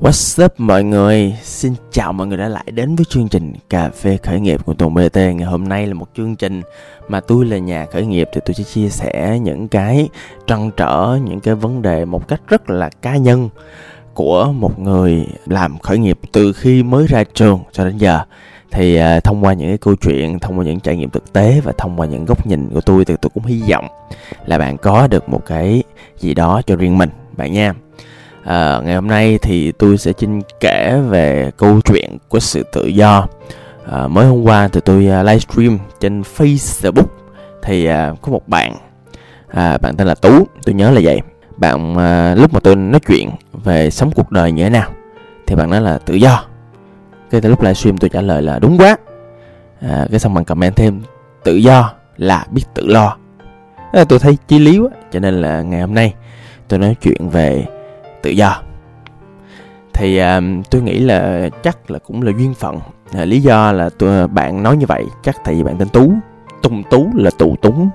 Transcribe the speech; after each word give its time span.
What's 0.00 0.44
up 0.44 0.52
mọi 0.58 0.84
người? 0.84 1.36
Xin 1.42 1.74
chào 1.90 2.12
mọi 2.12 2.26
người 2.26 2.38
đã 2.38 2.48
lại 2.48 2.64
đến 2.72 2.96
với 2.96 3.04
chương 3.08 3.28
trình 3.28 3.52
Cà 3.70 3.90
phê 3.90 4.18
khởi 4.22 4.40
nghiệp 4.40 4.64
của 4.64 4.74
Tùng 4.74 4.94
BT 4.94 5.16
Ngày 5.16 5.44
hôm 5.44 5.68
nay 5.68 5.86
là 5.86 5.94
một 5.94 6.08
chương 6.16 6.36
trình 6.36 6.62
mà 7.08 7.20
tôi 7.20 7.44
là 7.44 7.58
nhà 7.58 7.86
khởi 7.92 8.06
nghiệp 8.06 8.28
thì 8.32 8.40
tôi 8.44 8.54
sẽ 8.54 8.64
chia 8.64 8.88
sẻ 8.88 9.38
những 9.42 9.68
cái 9.68 10.08
trăn 10.46 10.70
trở, 10.76 11.18
những 11.24 11.40
cái 11.40 11.54
vấn 11.54 11.82
đề 11.82 12.04
một 12.04 12.28
cách 12.28 12.40
rất 12.48 12.70
là 12.70 12.90
cá 13.02 13.16
nhân 13.16 13.48
của 14.14 14.52
một 14.52 14.78
người 14.78 15.26
làm 15.46 15.78
khởi 15.78 15.98
nghiệp 15.98 16.18
từ 16.32 16.52
khi 16.52 16.82
mới 16.82 17.06
ra 17.06 17.24
trường 17.34 17.60
cho 17.72 17.84
đến 17.84 17.98
giờ. 17.98 18.20
Thì 18.70 19.00
uh, 19.00 19.24
thông 19.24 19.44
qua 19.44 19.52
những 19.52 19.68
cái 19.68 19.78
câu 19.78 19.94
chuyện 19.96 20.38
thông 20.38 20.58
qua 20.58 20.64
những 20.64 20.80
trải 20.80 20.96
nghiệm 20.96 21.10
thực 21.10 21.32
tế 21.32 21.60
và 21.64 21.72
thông 21.78 22.00
qua 22.00 22.06
những 22.06 22.24
góc 22.24 22.46
nhìn 22.46 22.70
của 22.74 22.80
tôi 22.80 23.04
thì 23.04 23.14
tôi 23.22 23.30
cũng 23.34 23.44
hy 23.44 23.62
vọng 23.70 23.86
là 24.46 24.58
bạn 24.58 24.76
có 24.76 25.06
được 25.06 25.28
một 25.28 25.46
cái 25.46 25.82
gì 26.18 26.34
đó 26.34 26.62
cho 26.66 26.76
riêng 26.76 26.98
mình 26.98 27.10
bạn 27.36 27.52
nha 27.52 27.74
à, 28.44 28.80
ngày 28.84 28.94
hôm 28.94 29.08
nay 29.08 29.38
thì 29.42 29.72
tôi 29.72 29.98
sẽ 29.98 30.12
xin 30.18 30.40
kể 30.60 31.00
về 31.08 31.50
câu 31.56 31.80
chuyện 31.80 32.18
của 32.28 32.40
sự 32.40 32.62
tự 32.72 32.86
do. 32.86 33.26
À, 33.92 34.06
mới 34.06 34.26
hôm 34.26 34.42
qua 34.42 34.68
thì 34.68 34.80
tôi 34.84 35.08
uh, 35.20 35.26
livestream 35.26 35.78
trên 36.00 36.22
Facebook. 36.36 37.06
Thì 37.62 37.88
uh, 37.88 38.22
có 38.22 38.32
một 38.32 38.48
bạn 38.48 38.76
à, 39.48 39.78
bạn 39.78 39.96
tên 39.96 40.06
là 40.06 40.14
Tú 40.14 40.46
tôi 40.64 40.74
nhớ 40.74 40.90
là 40.90 41.00
vậy. 41.04 41.20
Bạn 41.56 41.92
uh, 41.92 42.38
lúc 42.38 42.54
mà 42.54 42.60
tôi 42.60 42.76
nói 42.76 43.00
chuyện 43.00 43.30
về 43.52 43.90
sống 43.90 44.10
cuộc 44.14 44.30
đời 44.30 44.52
như 44.52 44.64
thế 44.64 44.70
nào 44.70 44.90
thì 45.46 45.54
bạn 45.56 45.70
nói 45.70 45.80
là 45.80 45.98
tự 45.98 46.14
do. 46.14 46.44
Cái 47.30 47.40
lúc 47.40 47.62
livestream 47.62 47.98
tôi 47.98 48.10
trả 48.10 48.20
lời 48.20 48.42
là 48.42 48.58
đúng 48.58 48.78
quá. 48.78 48.96
À, 49.80 50.06
cái 50.10 50.20
xong 50.20 50.34
bạn 50.34 50.44
comment 50.44 50.76
thêm 50.76 51.02
tự 51.44 51.54
do 51.54 51.92
là 52.16 52.46
biết 52.50 52.62
tự 52.74 52.86
lo. 52.86 53.16
À, 53.92 54.04
tôi 54.04 54.18
thấy 54.18 54.38
chí 54.48 54.58
lý 54.58 54.78
quá 54.78 54.90
cho 55.12 55.20
nên 55.20 55.42
là 55.42 55.62
ngày 55.62 55.80
hôm 55.80 55.94
nay 55.94 56.14
tôi 56.68 56.78
nói 56.78 56.96
chuyện 57.02 57.28
về 57.28 57.66
tự 58.22 58.30
do. 58.30 58.62
Thì 59.92 60.16
à, 60.16 60.40
tôi 60.70 60.82
nghĩ 60.82 60.98
là 60.98 61.48
chắc 61.62 61.90
là 61.90 61.98
cũng 61.98 62.22
là 62.22 62.32
duyên 62.38 62.54
phận. 62.54 62.80
À, 63.12 63.24
lý 63.24 63.40
do 63.40 63.72
là 63.72 63.90
tôi, 63.98 64.28
bạn 64.28 64.62
nói 64.62 64.76
như 64.76 64.86
vậy 64.86 65.04
chắc 65.22 65.36
tại 65.44 65.54
vì 65.54 65.62
bạn 65.62 65.76
tên 65.78 65.88
tú 65.88 66.12
tung 66.62 66.82
tú 66.90 67.10
là 67.14 67.30
tù 67.38 67.56
túng. 67.62 67.90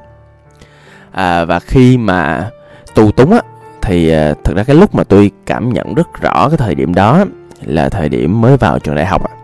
À, 1.12 1.46
và 1.46 1.60
khi 1.60 1.98
mà 1.98 2.50
tù 2.96 3.12
túng 3.12 3.32
á 3.34 3.42
thì 3.82 4.10
à, 4.10 4.34
thật 4.44 4.54
ra 4.56 4.64
cái 4.64 4.76
lúc 4.76 4.96
mà 4.96 5.04
tôi 5.04 5.32
cảm 5.46 5.74
nhận 5.74 5.94
rất 5.94 6.08
rõ 6.22 6.50
cái 6.50 6.58
thời 6.58 6.76
điểm 6.76 6.94
đó 6.94 7.26
là 7.62 7.90
thời 7.90 8.10
điểm 8.10 8.42
mới 8.42 8.58
vào 8.58 8.80
trường 8.80 8.96
đại 8.96 9.06
học 9.06 9.30
á 9.30 9.36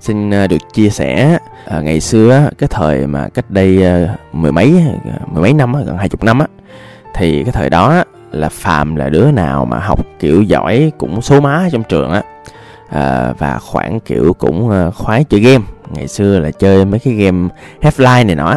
xin 0.00 0.30
à, 0.30 0.46
được 0.46 0.56
chia 0.72 0.90
sẻ 0.90 1.38
à, 1.66 1.80
ngày 1.80 2.00
xưa 2.00 2.48
cái 2.58 2.68
thời 2.68 3.06
mà 3.06 3.28
cách 3.34 3.50
đây 3.50 3.86
à, 3.86 4.16
mười 4.32 4.52
mấy 4.52 4.84
mười 5.26 5.42
mấy 5.42 5.52
năm 5.52 5.84
gần 5.86 5.96
hai 5.96 6.08
chục 6.08 6.22
năm 6.22 6.38
á 6.38 6.46
thì 7.14 7.44
cái 7.44 7.52
thời 7.52 7.70
đó 7.70 8.04
là 8.32 8.48
phàm 8.48 8.96
là 8.96 9.08
đứa 9.08 9.30
nào 9.30 9.64
mà 9.64 9.78
học 9.78 10.06
kiểu 10.18 10.42
giỏi 10.42 10.92
cũng 10.98 11.22
số 11.22 11.40
má 11.40 11.68
trong 11.72 11.82
trường 11.82 12.10
á. 12.10 12.22
À, 12.88 13.32
và 13.38 13.58
khoảng 13.58 14.00
kiểu 14.00 14.32
cũng 14.38 14.70
ờ, 14.70 14.90
khoái 14.90 15.24
chơi 15.24 15.40
game. 15.40 15.64
Ngày 15.94 16.08
xưa 16.08 16.38
là 16.38 16.50
chơi 16.50 16.84
mấy 16.84 17.00
cái 17.00 17.14
game 17.14 17.48
Half-Life 17.80 18.26
này 18.26 18.34
nọ 18.36 18.54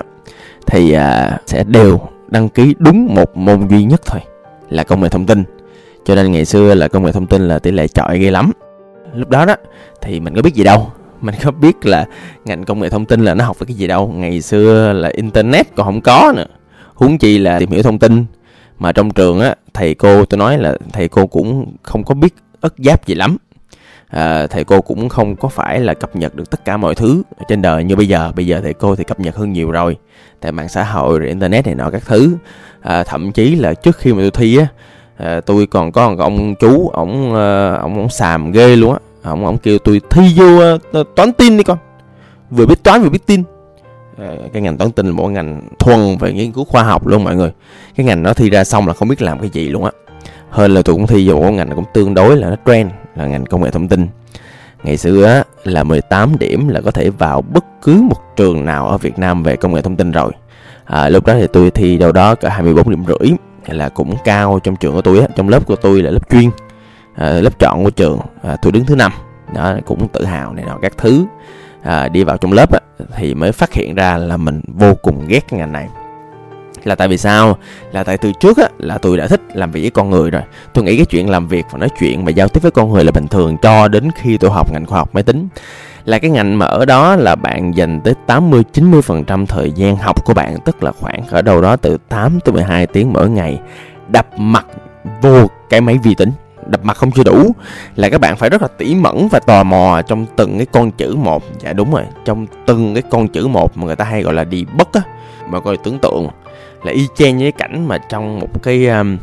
thì 0.67 0.94
à, 0.94 1.39
sẽ 1.45 1.63
đều 1.63 2.01
đăng 2.27 2.49
ký 2.49 2.75
đúng 2.79 3.16
một 3.16 3.38
môn 3.38 3.67
duy 3.67 3.83
nhất 3.83 4.01
thôi 4.05 4.21
là 4.69 4.83
công 4.83 5.01
nghệ 5.01 5.09
thông 5.09 5.25
tin. 5.25 5.44
Cho 6.05 6.16
nên 6.16 6.31
ngày 6.31 6.45
xưa 6.45 6.73
là 6.73 6.88
công 6.88 7.03
nghệ 7.03 7.11
thông 7.11 7.27
tin 7.27 7.47
là 7.47 7.59
tỷ 7.59 7.71
lệ 7.71 7.88
chọi 7.88 8.19
ghê 8.19 8.31
lắm. 8.31 8.51
Lúc 9.13 9.29
đó 9.29 9.45
đó 9.45 9.55
thì 10.01 10.19
mình 10.19 10.35
có 10.35 10.41
biết 10.41 10.53
gì 10.53 10.63
đâu. 10.63 10.91
Mình 11.21 11.35
có 11.44 11.51
biết 11.51 11.85
là 11.85 12.05
ngành 12.45 12.63
công 12.63 12.79
nghệ 12.79 12.89
thông 12.89 13.05
tin 13.05 13.25
là 13.25 13.33
nó 13.33 13.45
học 13.45 13.59
về 13.59 13.66
cái 13.66 13.75
gì 13.75 13.88
đâu. 13.88 14.07
Ngày 14.07 14.41
xưa 14.41 14.94
là 14.94 15.09
internet 15.09 15.75
còn 15.75 15.85
không 15.85 16.01
có 16.01 16.33
nữa. 16.35 16.45
Huống 16.95 17.17
chi 17.17 17.38
là 17.38 17.59
tìm 17.59 17.69
hiểu 17.69 17.83
thông 17.83 17.99
tin 17.99 18.25
mà 18.79 18.91
trong 18.91 19.11
trường 19.11 19.39
á 19.39 19.55
thầy 19.73 19.93
cô 19.93 20.25
tôi 20.25 20.38
nói 20.38 20.57
là 20.57 20.77
thầy 20.93 21.07
cô 21.07 21.27
cũng 21.27 21.75
không 21.83 22.03
có 22.03 22.16
biết 22.16 22.33
ất 22.61 22.73
giáp 22.77 23.07
gì 23.07 23.16
lắm. 23.16 23.38
À, 24.07 24.47
thầy 24.47 24.63
cô 24.63 24.81
cũng 24.81 25.09
không 25.09 25.35
có 25.35 25.47
phải 25.47 25.79
là 25.79 25.94
cập 25.94 26.16
nhật 26.16 26.35
được 26.35 26.50
tất 26.50 26.66
cả 26.66 26.78
mọi 26.78 26.95
thứ 26.95 27.23
trên 27.47 27.61
đời 27.61 27.84
như 27.84 27.95
bây 27.95 28.07
giờ. 28.07 28.31
Bây 28.35 28.47
giờ 28.47 28.59
thầy 28.63 28.73
cô 28.73 28.95
thì 28.95 29.03
cập 29.03 29.19
nhật 29.19 29.35
hơn 29.35 29.53
nhiều 29.53 29.72
rồi. 29.72 29.97
Tại 30.39 30.51
mạng 30.51 30.69
xã 30.69 30.84
hội 30.84 31.19
rồi 31.19 31.28
internet 31.28 31.66
này 31.66 31.75
nọ 31.75 31.89
các 31.89 32.01
thứ. 32.06 32.38
À, 32.81 33.03
thậm 33.03 33.31
chí 33.31 33.56
là 33.56 33.73
trước 33.73 33.97
khi 33.97 34.13
mà 34.13 34.22
tôi 34.22 34.31
thi 34.31 34.57
á 34.57 34.67
à, 35.17 35.41
tôi 35.41 35.67
còn 35.67 35.91
có 35.91 36.09
một 36.09 36.16
ông 36.19 36.55
chú 36.55 36.90
ổng 36.90 37.34
ờ, 37.34 37.75
ổng 37.75 37.97
ổng 37.97 38.09
xàm 38.09 38.51
ghê 38.51 38.75
luôn 38.75 38.94
á. 38.94 39.00
Ổng 39.31 39.45
ổng 39.45 39.57
kêu 39.57 39.78
tôi 39.79 40.01
thi 40.09 40.22
vô 40.35 40.75
uh, 41.00 41.07
toán 41.16 41.34
tin 41.34 41.57
đi 41.57 41.63
con. 41.63 41.78
Vừa 42.50 42.66
biết 42.66 42.84
toán 42.84 43.01
vừa 43.01 43.09
biết 43.09 43.25
tin. 43.25 43.44
Ờ, 44.17 44.38
cái 44.53 44.61
ngành 44.61 44.78
toán 44.78 44.91
tin 44.91 45.05
là 45.05 45.11
một 45.11 45.28
ngành 45.28 45.61
thuần 45.79 46.17
về 46.17 46.34
nghiên 46.34 46.51
cứu 46.51 46.66
khoa 46.66 46.84
học 46.84 47.07
luôn 47.07 47.23
mọi 47.23 47.35
người 47.35 47.51
cái 47.95 48.05
ngành 48.05 48.23
nó 48.23 48.33
thi 48.33 48.49
ra 48.49 48.63
xong 48.63 48.87
là 48.87 48.93
không 48.93 49.07
biết 49.07 49.21
làm 49.21 49.39
cái 49.39 49.49
gì 49.49 49.69
luôn 49.69 49.83
á. 49.85 49.91
Hơn 50.49 50.73
là 50.73 50.81
tôi 50.85 50.95
cũng 50.95 51.07
thi 51.07 51.29
vô 51.29 51.39
ngành 51.39 51.75
cũng 51.75 51.85
tương 51.93 52.13
đối 52.13 52.37
là 52.37 52.49
nó 52.49 52.55
trend 52.65 52.91
là 53.15 53.25
ngành 53.25 53.45
công 53.45 53.63
nghệ 53.63 53.71
thông 53.71 53.87
tin. 53.87 54.07
Ngày 54.83 54.97
xưa 54.97 55.25
á 55.25 55.43
là 55.63 55.83
18 55.83 56.39
điểm 56.39 56.67
là 56.67 56.81
có 56.81 56.91
thể 56.91 57.09
vào 57.09 57.41
bất 57.41 57.65
cứ 57.81 58.01
một 58.09 58.35
trường 58.35 58.65
nào 58.65 58.87
ở 58.87 58.97
Việt 58.97 59.19
Nam 59.19 59.43
về 59.43 59.55
công 59.55 59.73
nghệ 59.73 59.81
thông 59.81 59.95
tin 59.95 60.11
rồi. 60.11 60.31
À, 60.85 61.09
lúc 61.09 61.25
đó 61.25 61.33
thì 61.33 61.47
tôi 61.53 61.71
thi 61.71 61.97
đâu 61.97 62.11
đó 62.11 62.35
cả 62.35 62.49
24 62.49 62.89
điểm 62.89 63.03
rưỡi 63.07 63.31
là 63.67 63.89
cũng 63.89 64.15
cao 64.23 64.59
trong 64.63 64.75
trường 64.75 64.93
của 64.93 65.01
tôi 65.01 65.19
á 65.19 65.27
trong 65.35 65.49
lớp 65.49 65.65
của 65.65 65.75
tôi 65.75 66.01
là 66.01 66.11
lớp 66.11 66.29
chuyên 66.29 66.49
à, 67.15 67.29
lớp 67.31 67.59
chọn 67.59 67.83
của 67.83 67.89
trường 67.89 68.19
à, 68.43 68.55
tôi 68.55 68.71
đứng 68.71 68.85
thứ 68.85 68.95
năm. 68.95 69.11
Đó 69.55 69.75
cũng 69.85 70.07
tự 70.07 70.25
hào 70.25 70.53
này 70.53 70.65
nọ 70.65 70.77
các 70.81 70.93
thứ. 70.97 71.25
À, 71.83 72.07
đi 72.07 72.23
vào 72.23 72.37
trong 72.37 72.53
lớp 72.53 72.73
á, 72.73 72.79
thì 73.17 73.35
mới 73.35 73.51
phát 73.51 73.73
hiện 73.73 73.95
ra 73.95 74.17
là 74.17 74.37
mình 74.37 74.61
vô 74.67 74.93
cùng 74.93 75.25
ghét 75.27 75.47
cái 75.47 75.59
ngành 75.59 75.71
này 75.71 75.87
là 76.83 76.95
tại 76.95 77.07
vì 77.07 77.17
sao? 77.17 77.57
Là 77.91 78.03
tại 78.03 78.17
từ 78.17 78.31
trước 78.39 78.57
á, 78.57 78.67
là 78.77 78.97
tôi 78.97 79.17
đã 79.17 79.27
thích 79.27 79.41
làm 79.53 79.71
việc 79.71 79.81
với 79.81 79.89
con 79.89 80.09
người 80.09 80.31
rồi. 80.31 80.41
Tôi 80.73 80.83
nghĩ 80.83 80.97
cái 80.97 81.05
chuyện 81.05 81.29
làm 81.29 81.47
việc 81.47 81.66
và 81.71 81.79
nói 81.79 81.89
chuyện 81.99 82.25
và 82.25 82.31
giao 82.31 82.47
tiếp 82.47 82.59
với 82.63 82.71
con 82.71 82.94
người 82.94 83.03
là 83.03 83.11
bình 83.11 83.27
thường 83.27 83.57
cho 83.57 83.88
đến 83.88 84.09
khi 84.16 84.38
tôi 84.38 84.51
học 84.51 84.73
ngành 84.73 84.85
khoa 84.85 84.99
học 84.99 85.09
máy 85.13 85.23
tính. 85.23 85.47
Là 86.05 86.19
cái 86.19 86.31
ngành 86.31 86.59
mà 86.59 86.66
ở 86.66 86.85
đó 86.85 87.16
là 87.16 87.35
bạn 87.35 87.75
dành 87.75 88.01
tới 88.01 88.13
80 88.27 88.63
90% 88.73 89.45
thời 89.45 89.72
gian 89.72 89.95
học 89.95 90.25
của 90.25 90.33
bạn, 90.33 90.57
tức 90.66 90.83
là 90.83 90.91
khoảng 90.91 91.27
ở 91.27 91.41
đâu 91.41 91.61
đó 91.61 91.75
từ 91.75 91.97
8 92.09 92.39
tới 92.39 92.53
12 92.53 92.88
tiếng 92.88 93.13
mỗi 93.13 93.29
ngày, 93.29 93.59
đập 94.07 94.27
mặt 94.38 94.66
vô 95.22 95.47
cái 95.69 95.81
máy 95.81 95.97
vi 96.03 96.16
tính. 96.16 96.31
Đập 96.67 96.85
mặt 96.85 96.97
không 96.97 97.11
chưa 97.11 97.23
đủ. 97.23 97.51
Là 97.95 98.09
các 98.09 98.22
bạn 98.22 98.38
phải 98.38 98.49
rất 98.49 98.61
là 98.61 98.67
tỉ 98.77 98.95
mẩn 98.95 99.27
và 99.31 99.39
tò 99.39 99.63
mò 99.63 100.01
trong 100.07 100.25
từng 100.35 100.57
cái 100.57 100.66
con 100.66 100.91
chữ 100.91 101.16
một. 101.16 101.43
Dạ 101.59 101.73
đúng 101.73 101.93
rồi, 101.93 102.03
trong 102.25 102.47
từng 102.66 102.93
cái 102.93 103.03
con 103.09 103.27
chữ 103.27 103.47
một 103.47 103.77
mà 103.77 103.85
người 103.85 103.95
ta 103.95 104.05
hay 104.05 104.22
gọi 104.22 104.33
là 104.33 104.43
đi 104.43 104.66
bất 104.77 104.93
á, 104.93 105.01
mà 105.49 105.59
coi 105.59 105.77
tưởng 105.77 105.99
tượng 105.99 106.27
là 106.83 106.91
y 106.91 107.07
chang 107.16 107.39
với 107.39 107.51
cái 107.51 107.67
cảnh 107.67 107.88
mà 107.88 107.97
trong 107.97 108.39
một 108.39 108.63
cái 108.63 108.88
um, 108.88 109.17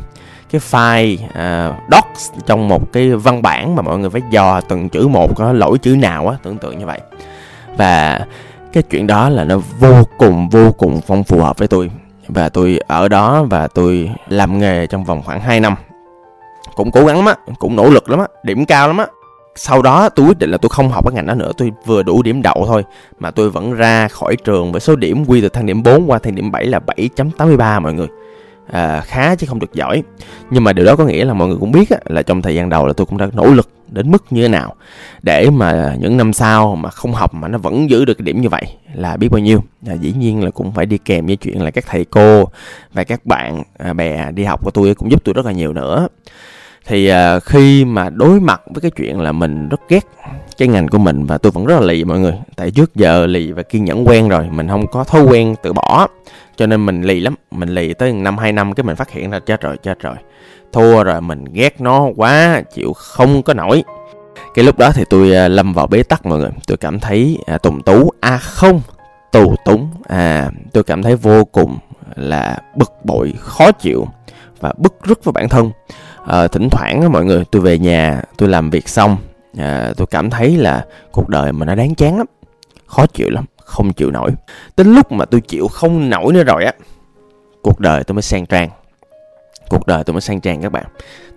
cái 0.51 0.61
file 0.71 1.17
à, 1.33 1.67
uh, 1.69 1.91
docs 1.91 2.31
trong 2.45 2.67
một 2.67 2.93
cái 2.93 3.09
văn 3.09 3.41
bản 3.41 3.75
mà 3.75 3.81
mọi 3.81 3.97
người 3.97 4.09
phải 4.09 4.21
dò 4.29 4.61
từng 4.61 4.89
chữ 4.89 5.07
một 5.07 5.35
có 5.35 5.53
lỗi 5.53 5.77
chữ 5.77 5.95
nào 5.95 6.27
á 6.27 6.37
tưởng 6.43 6.57
tượng 6.57 6.79
như 6.79 6.85
vậy. 6.85 6.99
Và 7.77 8.25
cái 8.73 8.83
chuyện 8.83 9.07
đó 9.07 9.29
là 9.29 9.43
nó 9.43 9.57
vô 9.79 10.03
cùng 10.17 10.49
vô 10.49 10.71
cùng 10.71 11.01
phong 11.07 11.23
phù 11.23 11.41
hợp 11.41 11.57
với 11.57 11.67
tôi. 11.67 11.91
Và 12.27 12.49
tôi 12.49 12.79
ở 12.87 13.07
đó 13.07 13.43
và 13.43 13.67
tôi 13.67 14.11
làm 14.29 14.59
nghề 14.59 14.87
trong 14.87 15.03
vòng 15.03 15.21
khoảng 15.25 15.41
2 15.41 15.59
năm. 15.59 15.75
Cũng 16.75 16.91
cố 16.91 17.05
gắng 17.05 17.15
lắm 17.15 17.25
á 17.25 17.53
cũng 17.59 17.75
nỗ 17.75 17.89
lực 17.89 18.09
lắm 18.09 18.19
á 18.19 18.25
điểm 18.43 18.65
cao 18.65 18.87
lắm 18.87 18.97
á 18.97 19.05
sau 19.55 19.81
đó 19.81 20.09
tôi 20.09 20.25
quyết 20.25 20.39
định 20.39 20.51
là 20.51 20.57
tôi 20.57 20.69
không 20.69 20.89
học 20.89 21.05
cái 21.05 21.13
ngành 21.15 21.25
đó 21.25 21.33
nữa 21.33 21.51
tôi 21.57 21.71
vừa 21.85 22.03
đủ 22.03 22.23
điểm 22.23 22.41
đậu 22.41 22.63
thôi 22.67 22.83
mà 23.19 23.31
tôi 23.31 23.49
vẫn 23.49 23.73
ra 23.73 24.07
khỏi 24.07 24.35
trường 24.35 24.71
với 24.71 24.81
số 24.81 24.95
điểm 24.95 25.25
quy 25.27 25.41
từ 25.41 25.49
thang 25.49 25.65
điểm 25.65 25.83
4 25.83 26.11
qua 26.11 26.19
thang 26.19 26.35
điểm 26.35 26.51
7 26.51 26.65
là 26.65 26.79
7.83 26.87 27.81
mọi 27.81 27.93
người. 27.93 28.07
À, 28.71 29.01
khá 29.01 29.35
chứ 29.35 29.47
không 29.47 29.59
được 29.59 29.73
giỏi. 29.73 30.03
Nhưng 30.49 30.63
mà 30.63 30.73
điều 30.73 30.85
đó 30.85 30.95
có 30.95 31.05
nghĩa 31.05 31.25
là 31.25 31.33
mọi 31.33 31.47
người 31.47 31.57
cũng 31.59 31.71
biết 31.71 31.89
á, 31.89 31.97
là 32.05 32.21
trong 32.21 32.41
thời 32.41 32.55
gian 32.55 32.69
đầu 32.69 32.87
là 32.87 32.93
tôi 32.93 33.05
cũng 33.05 33.17
đã 33.17 33.27
nỗ 33.33 33.45
lực 33.45 33.69
đến 33.87 34.11
mức 34.11 34.23
như 34.29 34.41
thế 34.41 34.47
nào 34.47 34.75
để 35.21 35.49
mà 35.49 35.95
những 35.99 36.17
năm 36.17 36.33
sau 36.33 36.75
mà 36.75 36.89
không 36.89 37.13
học 37.13 37.33
mà 37.33 37.47
nó 37.47 37.57
vẫn 37.57 37.89
giữ 37.89 38.05
được 38.05 38.13
cái 38.13 38.23
điểm 38.23 38.41
như 38.41 38.49
vậy 38.49 38.63
là 38.93 39.17
biết 39.17 39.29
bao 39.29 39.39
nhiêu. 39.39 39.63
À, 39.87 39.93
dĩ 39.93 40.13
nhiên 40.17 40.43
là 40.43 40.51
cũng 40.51 40.71
phải 40.71 40.85
đi 40.85 40.97
kèm 40.97 41.25
với 41.25 41.35
chuyện 41.35 41.61
là 41.61 41.71
các 41.71 41.85
thầy 41.87 42.05
cô 42.05 42.45
và 42.93 43.03
các 43.03 43.25
bạn 43.25 43.63
à, 43.77 43.93
bè 43.93 44.31
đi 44.31 44.43
học 44.43 44.63
của 44.63 44.71
tôi 44.71 44.95
cũng 44.95 45.11
giúp 45.11 45.21
tôi 45.23 45.33
rất 45.33 45.45
là 45.45 45.51
nhiều 45.51 45.73
nữa 45.73 46.07
thì 46.91 47.11
uh, 47.11 47.43
khi 47.43 47.85
mà 47.85 48.09
đối 48.09 48.39
mặt 48.39 48.61
với 48.73 48.81
cái 48.81 48.91
chuyện 48.91 49.19
là 49.19 49.31
mình 49.31 49.69
rất 49.69 49.81
ghét 49.89 50.07
cái 50.57 50.67
ngành 50.67 50.87
của 50.87 50.97
mình 50.97 51.25
và 51.25 51.37
tôi 51.37 51.51
vẫn 51.51 51.65
rất 51.65 51.79
là 51.79 51.85
lì 51.85 52.03
mọi 52.03 52.19
người. 52.19 52.33
Tại 52.55 52.71
trước 52.71 52.95
giờ 52.95 53.25
lì 53.25 53.51
và 53.51 53.63
kiên 53.63 53.85
nhẫn 53.85 54.07
quen 54.07 54.29
rồi 54.29 54.49
mình 54.51 54.67
không 54.67 54.87
có 54.87 55.03
thói 55.03 55.21
quen 55.21 55.55
từ 55.63 55.73
bỏ. 55.73 56.07
Cho 56.55 56.65
nên 56.65 56.85
mình 56.85 57.01
lì 57.01 57.19
lắm 57.19 57.35
mình 57.51 57.69
lì 57.69 57.93
tới 57.93 58.13
năm 58.13 58.37
hai 58.37 58.51
năm 58.51 58.73
cái 58.73 58.83
mình 58.83 58.95
phát 58.95 59.11
hiện 59.11 59.29
ra 59.29 59.39
chết 59.39 59.61
rồi 59.61 59.77
chết 59.83 59.99
rồi. 59.99 60.15
Thua 60.73 61.03
rồi 61.03 61.21
mình 61.21 61.45
ghét 61.53 61.81
nó 61.81 62.07
quá 62.15 62.61
chịu 62.73 62.93
không 62.93 63.43
có 63.43 63.53
nổi. 63.53 63.83
Cái 64.53 64.65
lúc 64.65 64.77
đó 64.77 64.91
thì 64.95 65.03
tôi 65.09 65.35
à, 65.35 65.47
lâm 65.47 65.73
vào 65.73 65.87
bế 65.87 66.03
tắc 66.03 66.25
mọi 66.25 66.39
người. 66.39 66.51
Tôi 66.67 66.77
cảm 66.77 66.99
thấy 66.99 67.37
à, 67.45 67.57
tùng 67.57 67.81
tú 67.81 68.11
à 68.19 68.37
không 68.37 68.81
tù 69.31 69.55
túng. 69.65 69.89
À 70.07 70.49
tôi 70.73 70.83
cảm 70.83 71.03
thấy 71.03 71.15
vô 71.15 71.45
cùng 71.45 71.77
là 72.15 72.57
bực 72.75 72.91
bội 73.03 73.33
khó 73.39 73.71
chịu 73.71 74.07
và 74.59 74.73
bức 74.77 74.93
rứt 75.05 75.23
với 75.23 75.31
bản 75.31 75.49
thân 75.49 75.71
à, 76.27 76.47
thỉnh 76.47 76.69
thoảng 76.69 77.11
mọi 77.11 77.25
người 77.25 77.43
tôi 77.51 77.61
về 77.61 77.79
nhà 77.79 78.21
tôi 78.37 78.49
làm 78.49 78.69
việc 78.69 78.89
xong 78.89 79.17
à, 79.57 79.93
tôi 79.97 80.07
cảm 80.07 80.29
thấy 80.29 80.57
là 80.57 80.85
cuộc 81.11 81.29
đời 81.29 81.51
mà 81.51 81.65
nó 81.65 81.75
đáng 81.75 81.95
chán 81.95 82.17
lắm 82.17 82.27
khó 82.85 83.05
chịu 83.05 83.29
lắm 83.29 83.45
không 83.65 83.93
chịu 83.93 84.11
nổi. 84.11 84.31
Đến 84.77 84.93
lúc 84.93 85.11
mà 85.11 85.25
tôi 85.25 85.41
chịu 85.41 85.67
không 85.67 86.09
nổi 86.09 86.33
nữa 86.33 86.43
rồi 86.43 86.65
á 86.65 86.73
cuộc 87.61 87.79
đời 87.79 88.03
tôi 88.03 88.13
mới 88.15 88.21
sang 88.21 88.45
trang. 88.45 88.69
Cuộc 89.69 89.87
đời 89.87 90.03
tôi 90.03 90.13
mới 90.13 90.21
sang 90.21 90.41
trang 90.41 90.61
các 90.61 90.71
bạn. 90.71 90.85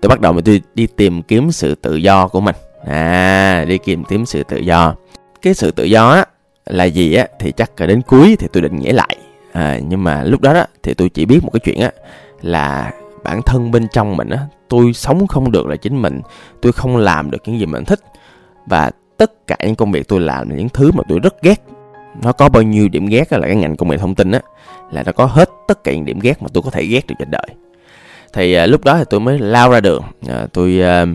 Tôi 0.00 0.08
bắt 0.08 0.20
đầu 0.20 0.32
mà 0.32 0.40
tôi 0.44 0.62
đi 0.74 0.86
tìm 0.86 1.22
kiếm 1.22 1.52
sự 1.52 1.74
tự 1.74 1.96
do 1.96 2.28
của 2.28 2.40
mình. 2.40 2.56
À 2.86 3.64
đi 3.68 3.78
tìm 3.78 4.04
kiếm 4.04 4.26
sự 4.26 4.42
tự 4.42 4.56
do. 4.56 4.94
Cái 5.42 5.54
sự 5.54 5.70
tự 5.70 5.84
do 5.84 6.10
á 6.10 6.24
là 6.66 6.84
gì 6.84 7.14
á 7.14 7.26
thì 7.38 7.52
chắc 7.52 7.76
cả 7.76 7.86
đến 7.86 8.02
cuối 8.02 8.36
thì 8.38 8.48
tôi 8.52 8.62
định 8.62 8.78
nghĩa 8.78 8.92
lại. 8.92 9.16
À, 9.52 9.78
nhưng 9.88 10.04
mà 10.04 10.22
lúc 10.24 10.40
đó 10.40 10.52
đó 10.54 10.64
thì 10.82 10.94
tôi 10.94 11.08
chỉ 11.08 11.26
biết 11.26 11.44
một 11.44 11.50
cái 11.52 11.60
chuyện 11.64 11.80
á 11.80 11.90
là 12.42 12.92
bản 13.24 13.42
thân 13.42 13.70
bên 13.70 13.88
trong 13.92 14.16
mình 14.16 14.28
á 14.28 14.38
tôi 14.68 14.92
sống 14.92 15.26
không 15.26 15.52
được 15.52 15.66
là 15.66 15.76
chính 15.76 16.02
mình 16.02 16.20
tôi 16.62 16.72
không 16.72 16.96
làm 16.96 17.30
được 17.30 17.38
những 17.44 17.58
gì 17.58 17.66
mình 17.66 17.84
thích. 17.84 18.00
Và 18.66 18.90
tất 19.16 19.46
cả 19.46 19.56
những 19.60 19.74
công 19.74 19.92
việc 19.92 20.08
tôi 20.08 20.20
làm 20.20 20.48
là 20.48 20.56
những 20.56 20.68
thứ 20.68 20.90
mà 20.92 21.02
tôi 21.08 21.18
rất 21.18 21.42
ghét. 21.42 21.62
Nó 22.22 22.32
có 22.32 22.48
bao 22.48 22.62
nhiêu 22.62 22.88
điểm 22.88 23.06
ghét 23.06 23.32
là 23.32 23.40
cái 23.40 23.56
ngành 23.56 23.76
công 23.76 23.88
nghệ 23.88 23.98
thông 23.98 24.14
tin 24.14 24.30
á 24.30 24.40
là 24.92 25.02
nó 25.02 25.12
có 25.12 25.26
hết 25.26 25.50
tất 25.68 25.84
cả 25.84 25.92
những 25.92 26.04
điểm 26.04 26.18
ghét 26.18 26.42
mà 26.42 26.48
tôi 26.52 26.62
có 26.62 26.70
thể 26.70 26.84
ghét 26.84 27.06
được 27.06 27.14
trên 27.18 27.30
đời. 27.30 27.46
Thì 28.32 28.54
à, 28.54 28.66
lúc 28.66 28.84
đó 28.84 28.98
thì 28.98 29.04
tôi 29.10 29.20
mới 29.20 29.38
lao 29.38 29.70
ra 29.70 29.80
đường 29.80 30.02
à, 30.28 30.46
tôi 30.52 30.80
à, 30.82 31.06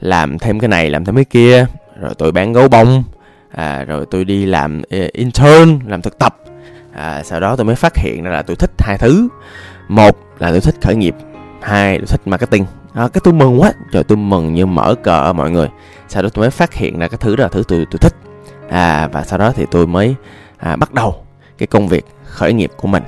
làm 0.00 0.38
thêm 0.38 0.60
cái 0.60 0.68
này 0.68 0.90
làm 0.90 1.04
thêm 1.04 1.14
cái 1.14 1.24
kia 1.24 1.66
rồi 2.00 2.14
tôi 2.18 2.32
bán 2.32 2.52
gấu 2.52 2.68
bông 2.68 3.04
à, 3.50 3.84
rồi 3.84 4.06
tôi 4.10 4.24
đi 4.24 4.46
làm 4.46 4.78
uh, 4.78 5.12
intern 5.12 5.78
làm 5.86 6.02
thực 6.02 6.18
tập. 6.18 6.36
À, 6.92 7.22
sau 7.24 7.40
đó 7.40 7.56
tôi 7.56 7.64
mới 7.64 7.74
phát 7.74 7.96
hiện 7.96 8.22
ra 8.24 8.30
là 8.30 8.42
tôi 8.42 8.56
thích 8.56 8.70
hai 8.78 8.98
thứ. 8.98 9.28
Một 9.88 10.18
là 10.38 10.50
tôi 10.50 10.60
thích 10.60 10.74
khởi 10.80 10.96
nghiệp 10.96 11.14
hai 11.62 11.98
tôi 11.98 12.06
thích 12.06 12.20
marketing. 12.24 12.66
À, 12.94 13.08
cái 13.12 13.20
tôi 13.24 13.34
mừng 13.34 13.60
quá. 13.60 13.72
Trời 13.92 14.04
tôi 14.04 14.18
mừng 14.18 14.54
như 14.54 14.66
mở 14.66 14.94
cờ 15.02 15.32
mọi 15.32 15.50
người. 15.50 15.68
Sau 16.08 16.22
đó 16.22 16.28
tôi 16.34 16.42
mới 16.42 16.50
phát 16.50 16.74
hiện 16.74 16.98
ra 16.98 17.08
cái 17.08 17.18
thứ 17.20 17.36
đó 17.36 17.42
là 17.42 17.48
thứ 17.48 17.62
tôi 17.68 17.86
tôi 17.90 17.98
thích. 17.98 18.14
À, 18.68 19.08
và 19.12 19.24
sau 19.24 19.38
đó 19.38 19.52
thì 19.56 19.66
tôi 19.70 19.86
mới 19.86 20.14
à, 20.56 20.76
bắt 20.76 20.94
đầu 20.94 21.14
cái 21.58 21.66
công 21.66 21.88
việc 21.88 22.06
khởi 22.24 22.52
nghiệp 22.52 22.70
của 22.76 22.88
mình. 22.88 23.02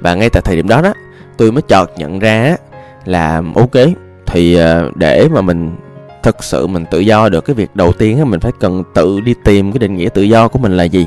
Và 0.00 0.14
ngay 0.14 0.30
tại 0.30 0.42
thời 0.44 0.56
điểm 0.56 0.68
đó 0.68 0.82
đó 0.82 0.92
tôi 1.36 1.52
mới 1.52 1.62
chợt 1.62 1.90
nhận 1.96 2.18
ra 2.18 2.56
là 3.04 3.42
ok 3.54 3.86
thì 4.26 4.56
à, 4.56 4.82
để 4.94 5.28
mà 5.28 5.40
mình 5.40 5.76
thực 6.22 6.44
sự 6.44 6.66
mình 6.66 6.84
tự 6.90 6.98
do 6.98 7.28
được 7.28 7.44
cái 7.44 7.54
việc 7.54 7.76
đầu 7.76 7.92
tiên 7.92 8.30
mình 8.30 8.40
phải 8.40 8.52
cần 8.60 8.82
tự 8.94 9.20
đi 9.20 9.34
tìm 9.44 9.72
cái 9.72 9.78
định 9.78 9.96
nghĩa 9.96 10.08
tự 10.08 10.22
do 10.22 10.48
của 10.48 10.58
mình 10.58 10.76
là 10.76 10.84
gì? 10.84 11.06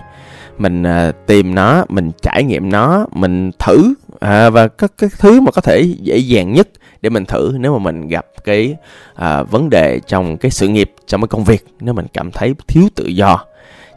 Mình 0.58 0.84
à, 0.84 1.12
tìm 1.12 1.56
nó 1.56 1.86
mình 1.90 2.12
trải 2.22 2.44
nghiệm 2.44 2.70
nó 2.70 3.06
mình 3.12 3.52
thử 3.60 3.94
à, 4.20 4.50
và 4.50 4.68
các 4.68 4.92
cái 4.98 5.10
thứ 5.20 5.42
mà 5.42 5.52
có 5.52 5.62
thể 5.62 5.82
dễ 5.82 6.18
dàng 6.18 6.54
nhất 6.54 6.68
để 7.02 7.10
mình 7.10 7.26
thử 7.26 7.56
nếu 7.60 7.74
mà 7.74 7.80
mình 7.80 8.08
gặp 8.08 8.26
cái 8.44 8.76
à, 9.16 9.44
vấn 9.44 9.70
đề 9.70 10.00
trong 10.08 10.38
cái 10.38 10.52
sự 10.52 10.68
nghiệp 10.68 10.92
trong 11.08 11.22
cái 11.22 11.28
công 11.28 11.44
việc 11.44 11.66
nếu 11.80 11.94
mình 11.94 12.06
cảm 12.14 12.32
thấy 12.32 12.54
thiếu 12.68 12.84
tự 12.96 13.06
do 13.06 13.46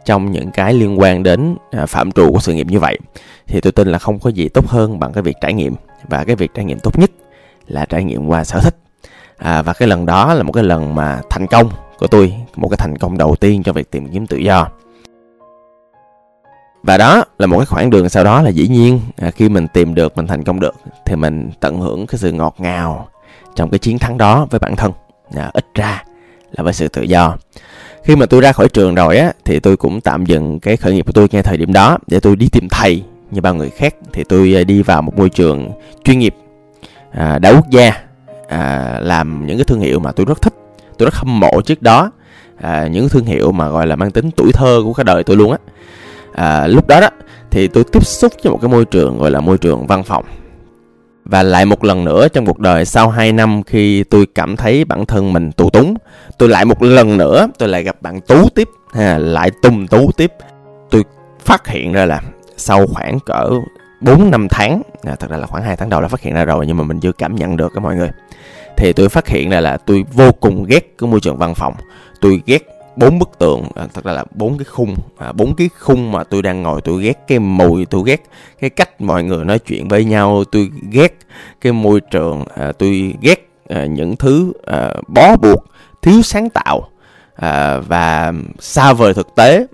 trong 0.05 0.33
những 0.33 0.51
cái 0.51 0.75
liên 0.75 1.01
quan 1.01 1.23
đến 1.23 1.57
à, 1.71 1.87
phạm 1.87 2.13
trù 2.13 2.33
của 2.33 2.39
sự 2.39 2.55
nghiệp 2.55 2.67
như 2.67 2.79
vậy. 2.79 2.99
Thì 3.47 3.61
tôi 3.61 3.73
tin 3.73 3.89
là 3.89 3.99
không 3.99 4.19
có 4.19 4.31
gì 4.31 4.49
tốt 4.49 4.67
hơn 4.67 4.99
bằng 4.99 5.13
cái 5.13 5.23
việc 5.23 5.37
trải 5.41 5.53
nghiệm 5.53 5.75
và 6.09 6.25
cái 6.25 6.37
việc 6.37 6.51
trải 6.55 6.65
nghiệm 6.65 6.79
tốt 6.79 6.99
nhất 6.99 7.11
là 7.67 7.85
trải 7.85 8.05
nghiệm 8.05 8.27
qua 8.27 8.45
sở 8.45 8.61
thích. 8.61 8.77
À, 9.37 9.63
và 9.63 9.73
cái 9.73 9.89
lần 9.89 10.07
đó 10.07 10.35
là 10.35 10.43
một 10.43 10.53
cái 10.53 10.65
lần 10.65 10.95
mà 10.95 11.21
thành 11.31 11.47
công 11.47 11.71
của 11.99 12.07
tôi 12.07 12.35
một 12.57 12.69
cái 12.69 12.77
thành 12.77 12.99
công 12.99 13.19
đầu 13.19 13.37
tiên 13.41 13.63
cho 13.63 13.73
việc 13.73 13.91
tìm 13.91 14.09
kiếm 14.13 14.27
tự 14.27 14.37
do 14.37 14.69
và 16.83 16.97
đó 16.97 17.25
là 17.39 17.47
một 17.47 17.59
cái 17.59 17.67
khoảng 17.67 17.91
đường 17.91 18.09
sau 18.09 18.25
đó 18.25 18.43
là 18.43 18.51
dĩ 18.51 18.69
nhiên 18.69 19.01
à, 19.17 19.31
khi 19.31 19.49
mình 19.49 19.69
tìm 19.69 19.95
được 19.95 20.17
mình 20.17 20.27
thành 20.27 20.45
công 20.45 20.61
được 20.61 20.75
thì 21.05 21.17
mình 21.17 21.51
tận 21.61 21.81
hưởng 21.81 22.07
cái 22.07 22.19
sự 22.19 22.33
ngọt 22.33 22.55
ngào 22.59 23.09
trong 23.55 23.71
cái 23.71 23.79
chiến 23.79 23.99
thắng 23.99 24.19
đó 24.19 24.47
với 24.51 24.59
bản 24.59 24.77
thân. 24.77 24.93
À, 25.37 25.51
ít 25.53 25.67
ra 25.75 26.05
là 26.51 26.63
với 26.63 26.73
sự 26.73 26.89
tự 26.89 27.03
do. 27.03 27.37
Khi 28.05 28.17
mà 28.17 28.27
tôi 28.27 28.41
ra 28.41 28.53
khỏi 28.53 28.69
trường 28.69 28.95
rồi 28.95 29.19
á 29.19 29.33
thì 29.45 29.61
tôi 29.61 29.77
cũng 29.77 30.01
tạm 30.01 30.27
dừng 30.27 30.61
cái 30.61 30.77
khởi 30.77 30.95
nghiệp 30.95 31.07
của 31.07 31.13
tôi 31.13 31.29
ngay 31.33 31.43
thời 31.43 31.57
điểm 31.57 31.73
đó 31.73 31.99
để 32.07 32.21
tôi 32.21 32.37
đi 32.37 32.49
tìm 32.53 32.69
thầy 32.71 33.03
như 33.31 33.41
bao 33.41 33.55
người 33.55 33.71
khác. 33.71 33.95
Thì 34.13 34.25
tôi 34.25 34.55
à, 34.57 34.65
đi 34.65 34.83
vào 34.83 35.03
một 35.03 35.19
môi 35.19 35.29
trường 35.29 35.71
chuyên 36.05 36.19
nghiệp 36.19 36.35
à, 37.11 37.39
đa 37.39 37.51
quốc 37.51 37.71
gia 37.71 37.93
à, 38.49 38.95
làm 39.03 39.47
những 39.47 39.57
cái 39.59 39.65
thương 39.65 39.81
hiệu 39.81 39.99
mà 39.99 40.13
tôi 40.13 40.27
rất 40.27 40.43
thích. 40.43 40.55
Tôi 40.99 41.07
rất 41.07 41.15
hâm 41.15 41.41
mộ 41.41 41.61
trước 41.61 41.83
đó 41.83 42.11
à, 42.61 42.87
những 42.87 43.09
thương 43.09 43.25
hiệu 43.25 43.53
mà 43.53 43.69
gọi 43.69 43.87
là 43.87 43.97
mang 43.97 44.11
tính 44.11 44.31
tuổi 44.37 44.53
thơ 44.53 44.81
của 44.85 44.93
cái 44.93 45.05
đời 45.05 45.25
tôi 45.25 45.37
luôn 45.37 45.53
á 45.53 45.59
à, 46.39 46.67
lúc 46.67 46.87
đó 46.87 47.01
đó 47.01 47.09
thì 47.51 47.69
tôi 47.69 47.85
tiếp 47.85 48.07
xúc 48.07 48.33
với 48.43 48.53
một 48.53 48.59
cái 48.63 48.71
môi 48.71 48.85
trường 48.85 49.19
gọi 49.19 49.31
là 49.31 49.41
môi 49.41 49.59
trường 49.59 49.87
văn 49.87 50.05
phòng. 50.05 50.25
Và 51.25 51.43
lại 51.43 51.65
một 51.65 51.85
lần 51.85 52.05
nữa 52.05 52.29
trong 52.29 52.47
cuộc 52.47 52.59
đời 52.59 52.85
sau 52.85 53.09
2 53.09 53.33
năm 53.33 53.63
khi 53.63 54.05
tôi 54.05 54.27
cảm 54.35 54.57
thấy 54.57 54.85
bản 54.85 55.07
thân 55.07 55.33
mình 55.33 55.53
tù 55.53 55.71
túng 55.71 55.95
tôi 56.39 56.49
lại 56.49 56.65
một 56.65 56.83
lần 56.83 57.17
nữa 57.17 57.49
tôi 57.59 57.69
lại 57.69 57.83
gặp 57.83 58.03
bạn 58.03 58.21
tú 58.21 58.49
tiếp 58.49 58.69
ha, 58.93 59.19
lại 59.19 59.51
tung 59.63 59.87
tú 59.87 60.11
tiếp. 60.17 60.33
Tôi 60.91 61.05
phát 61.41 61.69
hiện 61.69 61.93
ra 61.93 62.05
là 62.05 62.21
sau 62.57 62.87
khoảng 62.87 63.21
cỡ 63.21 63.51
4 64.01 64.31
năm 64.31 64.49
tháng 64.51 64.83
à, 65.03 65.15
thật 65.15 65.31
ra 65.31 65.37
là 65.37 65.47
khoảng 65.47 65.63
2 65.63 65.77
tháng 65.77 65.89
đầu 65.89 66.01
đã 66.01 66.09
phát 66.09 66.21
hiện 66.21 66.35
ra 66.35 66.45
rồi 66.45 66.67
nhưng 66.67 66.77
mà 66.77 66.85
mình 66.85 67.01
chưa 67.01 67.13
cảm 67.13 67.37
nhận 67.37 67.57
được 67.57 67.73
các 67.75 67.81
mọi 67.81 67.97
người. 67.97 68.11
Thì 68.77 68.93
tôi 68.93 69.09
phát 69.09 69.29
hiện 69.29 69.51
ra 69.51 69.61
là 69.61 69.77
tôi 69.77 70.05
vô 70.13 70.33
cùng 70.33 70.65
ghét 70.65 70.99
cái 70.99 71.11
môi 71.11 71.21
trường 71.21 71.37
văn 71.37 71.55
phòng. 71.55 71.75
Tôi 72.21 72.43
ghét 72.47 72.78
bốn 72.99 73.19
bức 73.19 73.39
tượng 73.39 73.63
à, 73.75 73.87
thật 73.95 74.05
ra 74.05 74.13
là 74.13 74.25
bốn 74.35 74.59
cái 74.59 74.65
khung 74.65 74.95
à, 75.19 75.33
bốn 75.33 75.55
cái 75.55 75.69
khung 75.79 76.13
mà 76.13 76.25
tôi 76.25 76.43
đang 76.43 76.63
ngồi 76.63 76.81
tôi 76.81 77.03
ghét 77.03 77.19
cái 77.29 77.39
mùi 77.39 77.87
tôi 77.87 78.03
ghét 78.07 78.23
cái 78.61 78.71
cách 78.71 79.01
mọi 79.01 79.25
người 79.25 79.45
nói 79.45 79.59
chuyện 79.59 79.89
với 79.89 80.05
nhau 80.05 80.45
tôi 80.53 80.71
ghét 80.91 81.19
cái 81.61 81.73
môi 81.73 82.01
trường 82.01 82.45
à, 82.57 82.73
tôi 82.73 83.15
ghét 83.21 83.49
à, 83.69 83.87
những 83.87 84.17
thứ 84.17 84.53
à, 84.67 84.95
bó 85.09 85.37
buộc 85.37 85.65
thiếu 86.03 86.23
sáng 86.23 86.51
tạo 86.51 86.89
à, 87.35 87.79
và 87.79 88.33
xa 88.59 88.93
vời 88.93 89.15
thực 89.15 89.35
tế 89.35 89.67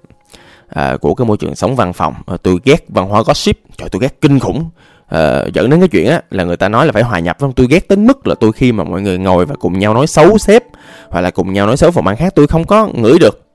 à, 0.69 0.97
của 1.01 1.15
cái 1.15 1.27
môi 1.27 1.37
trường 1.37 1.55
sống 1.55 1.77
văn 1.77 1.93
phòng. 1.93 2.15
À, 2.27 2.37
tôi 2.43 2.59
ghét 2.65 2.85
văn 2.89 3.09
hóa 3.09 3.23
gossip 3.27 3.59
trời 3.77 3.89
tôi 3.89 4.03
ghét 4.03 4.21
kinh 4.21 4.41
khủng. 4.41 4.71
À, 5.09 5.45
dẫn 5.55 5.71
đến 5.71 5.81
cái 5.81 5.89
chuyện 5.89 6.11
á 6.11 6.23
là 6.31 6.45
người 6.45 6.57
ta 6.57 6.69
nói 6.69 6.87
là 6.87 6.93
phải 6.93 7.03
hòa 7.03 7.19
nhập 7.19 7.37
không? 7.41 7.53
Tôi 7.53 7.67
ghét 7.71 7.89
đến 7.89 8.07
mức 8.07 8.27
là 8.27 8.35
tôi 8.35 8.53
khi 8.53 8.73
mà 8.73 8.85
mọi 8.85 9.03
người 9.03 9.19
ngồi 9.19 9.47
và 9.47 9.55
cùng 9.55 9.79
nhau 9.79 9.95
nói 9.95 10.07
xấu 10.07 10.39
sếp 10.39 10.65
hoặc 11.15 11.21
là 11.21 11.31
cùng 11.31 11.53
nhau 11.53 11.67
nói 11.67 11.77
xấu 11.77 11.91
phòng 11.91 12.07
ăn 12.07 12.17
khác 12.17 12.33
tôi 12.35 12.47
không 12.47 12.65
có 12.65 12.89
ngửi 12.95 13.19
được. 13.19 13.47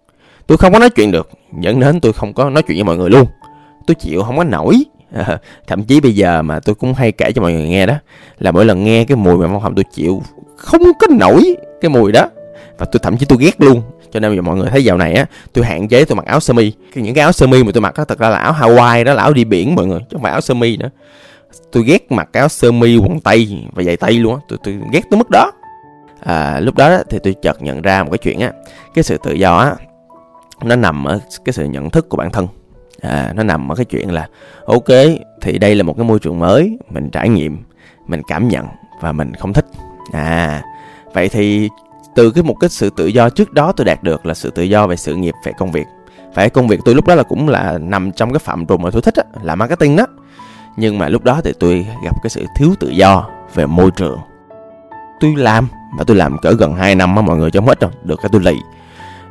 Tôi 0.47 0.57
không 0.57 0.73
có 0.73 0.79
nói 0.79 0.89
chuyện 0.89 1.11
được. 1.11 1.29
Dẫn 1.61 1.79
đến 1.79 1.99
tôi 1.99 2.13
không 2.13 2.33
có 2.33 2.49
nói 2.49 2.63
chuyện 2.63 2.77
với 2.77 2.83
mọi 2.83 2.97
người 2.97 3.09
luôn. 3.09 3.25
Tôi 3.87 3.95
chịu 3.95 4.23
không 4.23 4.37
có 4.37 4.43
nổi. 4.43 4.83
À, 5.13 5.37
thậm 5.67 5.83
chí 5.83 5.99
bây 5.99 6.15
giờ 6.15 6.41
mà 6.41 6.59
tôi 6.59 6.75
cũng 6.75 6.93
hay 6.93 7.11
kể 7.11 7.31
cho 7.31 7.41
mọi 7.41 7.53
người 7.53 7.67
nghe 7.67 7.85
đó 7.85 7.93
là 8.39 8.51
mỗi 8.51 8.65
lần 8.65 8.83
nghe 8.83 9.03
cái 9.03 9.17
mùi 9.17 9.37
mà 9.37 9.47
văn 9.47 9.59
phòng 9.63 9.75
tôi 9.75 9.85
chịu 9.93 10.23
không 10.57 10.81
có 10.99 11.07
nổi 11.19 11.55
cái 11.81 11.89
mùi 11.89 12.11
đó. 12.11 12.27
Và 12.77 12.85
tôi 12.91 12.99
thậm 13.03 13.17
chí 13.17 13.25
tôi 13.25 13.37
ghét 13.41 13.61
luôn. 13.61 13.81
Cho 14.11 14.19
nên 14.19 14.35
giờ 14.35 14.41
mọi 14.41 14.55
người 14.57 14.69
thấy 14.69 14.83
dạo 14.83 14.97
này 14.97 15.13
á 15.13 15.25
tôi 15.53 15.65
hạn 15.65 15.87
chế 15.87 16.05
tôi 16.05 16.15
mặc 16.15 16.25
áo 16.25 16.39
sơ 16.39 16.53
mi. 16.53 16.73
Những 16.95 17.13
cái 17.13 17.21
áo 17.21 17.31
sơ 17.31 17.47
mi 17.47 17.63
mà 17.63 17.71
tôi 17.73 17.81
mặc 17.81 17.97
đó 17.97 18.05
thật 18.05 18.19
ra 18.19 18.29
là 18.29 18.37
áo 18.37 18.53
Hawaii 18.53 19.03
đó 19.03 19.13
là 19.13 19.23
áo 19.23 19.33
đi 19.33 19.43
biển 19.43 19.75
mọi 19.75 19.85
người 19.85 19.99
chứ 19.99 20.07
không 20.11 20.21
phải 20.21 20.31
áo 20.31 20.41
sơ 20.41 20.53
mi 20.53 20.77
nữa. 20.77 20.89
Tôi 21.71 21.83
ghét 21.83 22.11
mặc 22.11 22.29
áo 22.33 22.49
sơ 22.49 22.71
mi 22.71 22.97
quần 22.97 23.19
tây 23.19 23.63
và 23.73 23.83
giày 23.83 23.97
tây 23.97 24.13
luôn 24.13 24.35
á. 24.35 24.41
Tôi 24.47 24.59
tôi 24.63 24.79
ghét 24.93 25.01
tới 25.09 25.17
mức 25.17 25.29
đó 25.29 25.51
à, 26.23 26.59
lúc 26.59 26.75
đó 26.75 26.97
thì 27.09 27.19
tôi 27.23 27.35
chợt 27.41 27.61
nhận 27.61 27.81
ra 27.81 28.03
một 28.03 28.09
cái 28.11 28.17
chuyện 28.17 28.39
á. 28.39 28.51
Cái 28.93 29.03
sự 29.03 29.17
tự 29.23 29.33
do 29.33 29.57
á 29.57 29.75
nó 30.63 30.75
nằm 30.75 31.05
ở 31.05 31.19
cái 31.45 31.53
sự 31.53 31.65
nhận 31.65 31.89
thức 31.89 32.09
của 32.09 32.17
bản 32.17 32.31
thân. 32.31 32.47
À, 33.01 33.33
nó 33.35 33.43
nằm 33.43 33.71
ở 33.71 33.75
cái 33.75 33.85
chuyện 33.85 34.11
là 34.11 34.27
ok 34.65 34.87
thì 35.41 35.57
đây 35.57 35.75
là 35.75 35.83
một 35.83 35.93
cái 35.97 36.05
môi 36.05 36.19
trường 36.19 36.39
mới 36.39 36.77
mình 36.89 37.09
trải 37.09 37.29
nghiệm 37.29 37.63
mình 38.07 38.21
cảm 38.27 38.47
nhận 38.47 38.65
và 39.01 39.11
mình 39.11 39.33
không 39.33 39.53
thích. 39.53 39.65
À 40.11 40.63
vậy 41.13 41.29
thì 41.29 41.69
từ 42.15 42.31
cái 42.31 42.43
một 42.43 42.55
cái 42.59 42.69
sự 42.69 42.89
tự 42.97 43.07
do 43.07 43.29
trước 43.29 43.53
đó 43.53 43.71
tôi 43.71 43.85
đạt 43.85 44.03
được 44.03 44.25
là 44.25 44.33
sự 44.33 44.49
tự 44.49 44.63
do 44.63 44.87
về 44.87 44.95
sự 44.95 45.15
nghiệp 45.15 45.33
về 45.45 45.51
công 45.57 45.71
việc. 45.71 45.85
Phải 46.33 46.49
công 46.49 46.67
việc 46.67 46.79
tôi 46.85 46.95
lúc 46.95 47.07
đó 47.07 47.15
là 47.15 47.23
cũng 47.23 47.49
là 47.49 47.77
nằm 47.77 48.11
trong 48.11 48.33
cái 48.33 48.39
phạm 48.39 48.65
trù 48.65 48.77
mà 48.77 48.89
tôi 48.91 49.01
thích 49.01 49.15
á 49.15 49.23
là 49.43 49.55
marketing 49.55 49.95
đó. 49.95 50.05
Nhưng 50.77 50.97
mà 50.97 51.09
lúc 51.09 51.23
đó 51.23 51.41
thì 51.43 51.53
tôi 51.59 51.87
gặp 52.03 52.15
cái 52.23 52.29
sự 52.29 52.45
thiếu 52.55 52.73
tự 52.79 52.89
do 52.89 53.29
về 53.53 53.65
môi 53.65 53.91
trường. 53.91 54.19
Tôi 55.19 55.35
làm 55.37 55.67
và 55.97 56.03
tôi 56.03 56.17
làm 56.17 56.37
cỡ 56.37 56.51
gần 56.51 56.75
2 56.75 56.95
năm 56.95 57.15
á 57.15 57.21
mọi 57.21 57.37
người 57.37 57.51
cho 57.51 57.61
hết 57.61 57.79
rồi 57.79 57.91
được 58.03 58.19
cái 58.21 58.29
tôi 58.31 58.41
lì. 58.41 58.55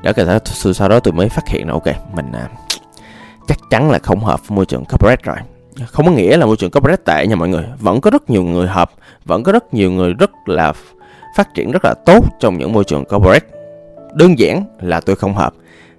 Đó 0.02 0.12
cái 0.12 0.26
sau, 0.44 0.72
sau 0.72 0.88
đó 0.88 1.00
tôi 1.00 1.12
mới 1.12 1.28
phát 1.28 1.48
hiện 1.48 1.66
là 1.66 1.72
ok 1.72 2.14
mình 2.14 2.32
à, 2.32 2.48
chắc 3.46 3.58
chắn 3.70 3.90
là 3.90 3.98
không 3.98 4.20
hợp 4.20 4.48
với 4.48 4.56
môi 4.56 4.66
trường 4.66 4.84
corporate 4.84 5.22
rồi. 5.22 5.36
Không 5.86 6.06
có 6.06 6.12
nghĩa 6.12 6.36
là 6.36 6.46
môi 6.46 6.56
trường 6.56 6.70
corporate 6.70 7.02
tệ 7.04 7.26
nha 7.26 7.36
mọi 7.36 7.48
người 7.48 7.64
vẫn 7.78 8.00
có 8.00 8.10
rất 8.10 8.30
nhiều 8.30 8.42
người 8.42 8.66
hợp 8.66 8.90
vẫn 9.24 9.42
có 9.42 9.52
rất 9.52 9.74
nhiều 9.74 9.90
người 9.90 10.12
rất 10.12 10.30
là 10.46 10.72
phát 11.36 11.54
triển 11.54 11.70
rất 11.70 11.84
là 11.84 11.94
tốt 12.06 12.24
trong 12.40 12.58
những 12.58 12.72
môi 12.72 12.84
trường 12.84 13.04
corporate 13.04 13.46
đơn 14.14 14.38
giản 14.38 14.64
là 14.80 15.00
tôi 15.00 15.16
không 15.16 15.34
hợp 15.34 15.54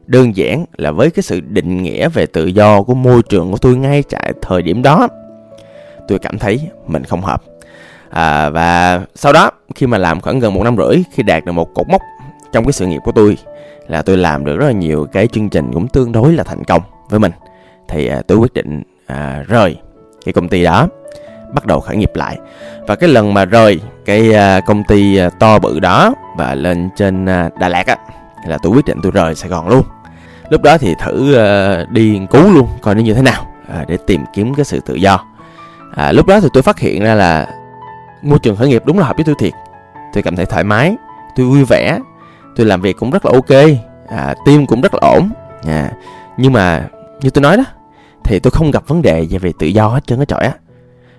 đơn 0.08 0.36
giản 0.36 0.66
là 0.78 0.92
với 0.92 1.10
cái 1.10 1.24
sự 1.24 1.40
định 1.40 1.84
nghĩa 1.84 2.10
về 2.10 2.26
tự 2.26 2.46
do 2.46 2.82
của 2.82 2.94
môi 2.94 3.22
trường 3.30 3.52
của 3.52 3.58
tôi 3.58 3.76
ngay 3.76 4.04
tại 4.10 4.34
thời 4.42 4.62
điểm 4.62 4.82
đó 4.82 5.08
tôi 6.08 6.20
cảm 6.20 6.40
thấy 6.40 6.60
mình 6.88 7.04
không 7.04 7.22
hợp 7.22 7.44
à, 8.10 8.50
và 8.50 9.02
sau 9.16 9.34
đó 9.34 9.52
khi 9.76 9.88
mà 9.88 9.98
làm 9.98 10.22
khoảng 10.22 10.40
gần 10.40 10.54
một 10.54 10.64
năm 10.64 10.78
rưỡi 10.78 11.04
khi 11.12 11.24
đạt 11.24 11.46
được 11.46 11.52
một 11.52 11.74
cột 11.74 11.90
mốc 11.90 12.02
trong 12.52 12.66
cái 12.66 12.74
sự 12.74 12.88
nghiệp 12.88 13.02
của 13.04 13.12
tôi 13.12 13.38
là 13.88 14.02
tôi 14.02 14.18
làm 14.18 14.46
được 14.46 14.58
rất 14.58 14.66
là 14.66 14.72
nhiều 14.72 15.08
cái 15.12 15.28
chương 15.28 15.50
trình 15.50 15.72
cũng 15.74 15.88
tương 15.88 16.12
đối 16.12 16.34
là 16.34 16.44
thành 16.44 16.64
công 16.64 16.82
với 17.10 17.20
mình 17.20 17.32
thì 17.88 18.08
à, 18.08 18.22
tôi 18.28 18.38
quyết 18.38 18.54
định 18.54 18.84
à, 19.06 19.44
rời 19.48 19.78
cái 20.26 20.34
công 20.34 20.50
ty 20.50 20.64
đó 20.64 20.88
bắt 21.54 21.66
đầu 21.66 21.80
khởi 21.80 21.96
nghiệp 21.96 22.12
lại. 22.14 22.38
Và 22.88 22.96
cái 22.96 23.10
lần 23.10 23.34
mà 23.34 23.46
rời 23.46 23.80
cái 24.06 24.34
à, 24.34 24.60
công 24.60 24.84
ty 24.84 25.18
à, 25.18 25.30
to 25.30 25.60
bự 25.60 25.80
đó 25.80 26.14
và 26.38 26.56
lên 26.56 26.90
trên 26.96 27.26
à, 27.26 27.50
Đà 27.60 27.70
Lạt 27.70 27.88
á 27.88 27.98
là 28.48 28.58
tôi 28.64 28.72
quyết 28.72 28.86
định 28.86 29.00
tôi 29.04 29.12
rời 29.12 29.36
Sài 29.36 29.50
Gòn 29.50 29.68
luôn. 29.68 29.84
Lúc 30.50 30.62
đó 30.62 30.78
thì 30.78 30.96
thử 31.00 31.36
à, 31.36 31.86
đi 31.90 32.12
nghiên 32.12 32.28
cứu 32.28 32.54
luôn 32.54 32.68
coi 32.82 32.96
nó 32.96 33.02
như 33.02 33.14
thế 33.14 33.22
nào 33.22 33.48
à, 33.70 33.86
để 33.88 33.98
tìm 34.08 34.26
kiếm 34.34 34.54
cái 34.54 34.66
sự 34.66 34.80
tự 34.80 34.96
do. 34.96 35.26
À, 35.96 36.12
lúc 36.12 36.28
đó 36.28 36.40
thì 36.40 36.48
tôi 36.54 36.64
phát 36.64 36.80
hiện 36.80 37.04
ra 37.04 37.16
là 37.16 37.48
môi 38.22 38.40
trường 38.40 38.56
khởi 38.56 38.68
nghiệp 38.68 38.84
đúng 38.86 39.00
là 39.00 39.06
hợp 39.06 39.16
với 39.16 39.26
tôi 39.26 39.36
thiệt. 39.40 39.54
Tôi 40.14 40.24
cảm 40.24 40.36
thấy 40.36 40.46
thoải 40.46 40.64
mái 40.64 40.96
tôi 41.36 41.46
vui 41.46 41.66
vẻ 41.66 42.00
tôi 42.56 42.66
làm 42.66 42.82
việc 42.82 42.98
cũng 43.00 43.12
rất 43.12 43.26
là 43.26 43.32
ok 43.32 43.70
à, 44.10 44.36
tim 44.46 44.66
cũng 44.66 44.82
rất 44.82 44.94
là 44.94 45.00
ổn. 45.02 45.30
À, 45.68 45.92
nhưng 46.38 46.54
mà 46.54 46.88
như 47.22 47.30
tôi 47.30 47.42
nói 47.42 47.58
đó 47.58 47.64
thì 48.24 48.40
tôi 48.40 48.52
không 48.52 48.72
gặp 48.72 48.88
vấn 48.88 49.02
đề 49.02 49.26
về 49.30 49.38
về 49.38 49.52
tự 49.60 49.68
do 49.68 49.88
hết 49.88 50.08
trơn 50.08 50.20
á 50.20 50.26
trọi 50.26 50.44
á. 50.44 50.54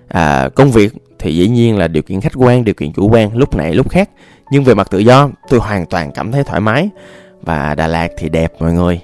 À, 0.07 0.49
công 0.55 0.71
việc 0.71 0.93
thì 1.19 1.35
dĩ 1.35 1.47
nhiên 1.47 1.77
là 1.77 1.87
điều 1.87 2.03
kiện 2.03 2.21
khách 2.21 2.33
quan 2.35 2.63
điều 2.63 2.75
kiện 2.75 2.93
chủ 2.93 3.09
quan 3.09 3.37
lúc 3.37 3.55
này 3.55 3.73
lúc 3.73 3.89
khác. 3.89 4.09
Nhưng 4.51 4.63
về 4.63 4.73
mặt 4.73 4.87
tự 4.91 4.97
do 4.99 5.29
tôi 5.49 5.59
hoàn 5.59 5.85
toàn 5.85 6.11
cảm 6.11 6.31
thấy 6.31 6.43
thoải 6.43 6.61
mái. 6.61 6.89
Và 7.41 7.75
đà 7.75 7.87
lạt 7.87 8.07
thì 8.17 8.29
đẹp 8.29 8.53
mọi 8.59 8.73
người 8.73 9.01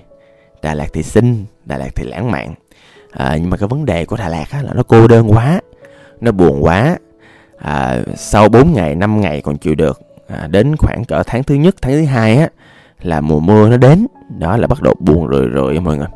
đà 0.62 0.74
lạt 0.74 0.88
thì 0.94 1.04
xinh 1.04 1.46
đà 1.66 1.78
lạt 1.78 1.90
thì 1.96 2.06
lãng 2.08 2.32
mạn. 2.32 2.54
À, 3.12 3.36
nhưng 3.40 3.50
mà 3.50 3.58
cái 3.58 3.68
vấn 3.68 3.86
đề 3.86 4.06
của 4.06 4.18
đà 4.18 4.28
lạt 4.28 4.46
á, 4.52 4.62
là 4.62 4.74
nó 4.74 4.84
cô 4.84 5.08
đơn 5.08 5.32
quá 5.32 5.62
nó 6.22 6.32
buồn 6.32 6.64
quá 6.64 6.98
à, 7.58 8.02
sau 8.16 8.50
4 8.50 8.74
ngày 8.74 8.96
5 8.96 9.22
ngày 9.22 9.42
còn 9.42 9.58
chịu 9.58 9.76
được 9.76 10.02
à, 10.28 10.48
đến 10.48 10.76
khoảng 10.76 11.06
cỡ 11.06 11.24
tháng 11.24 11.44
thứ 11.44 11.56
nhất 11.56 11.76
tháng 11.82 11.92
thứ 11.94 12.06
hai 12.06 12.38
á 12.38 12.50
là 13.02 13.22
mùa 13.22 13.40
mưa 13.40 13.70
nó 13.70 13.78
đến. 13.78 14.08
Đó 14.38 14.58
là 14.58 14.68
bắt 14.68 14.82
đầu 14.82 14.94
buồn 15.00 15.28
rười 15.32 15.48
rượi 15.54 15.80
mọi 15.80 15.98
người. 15.98 16.08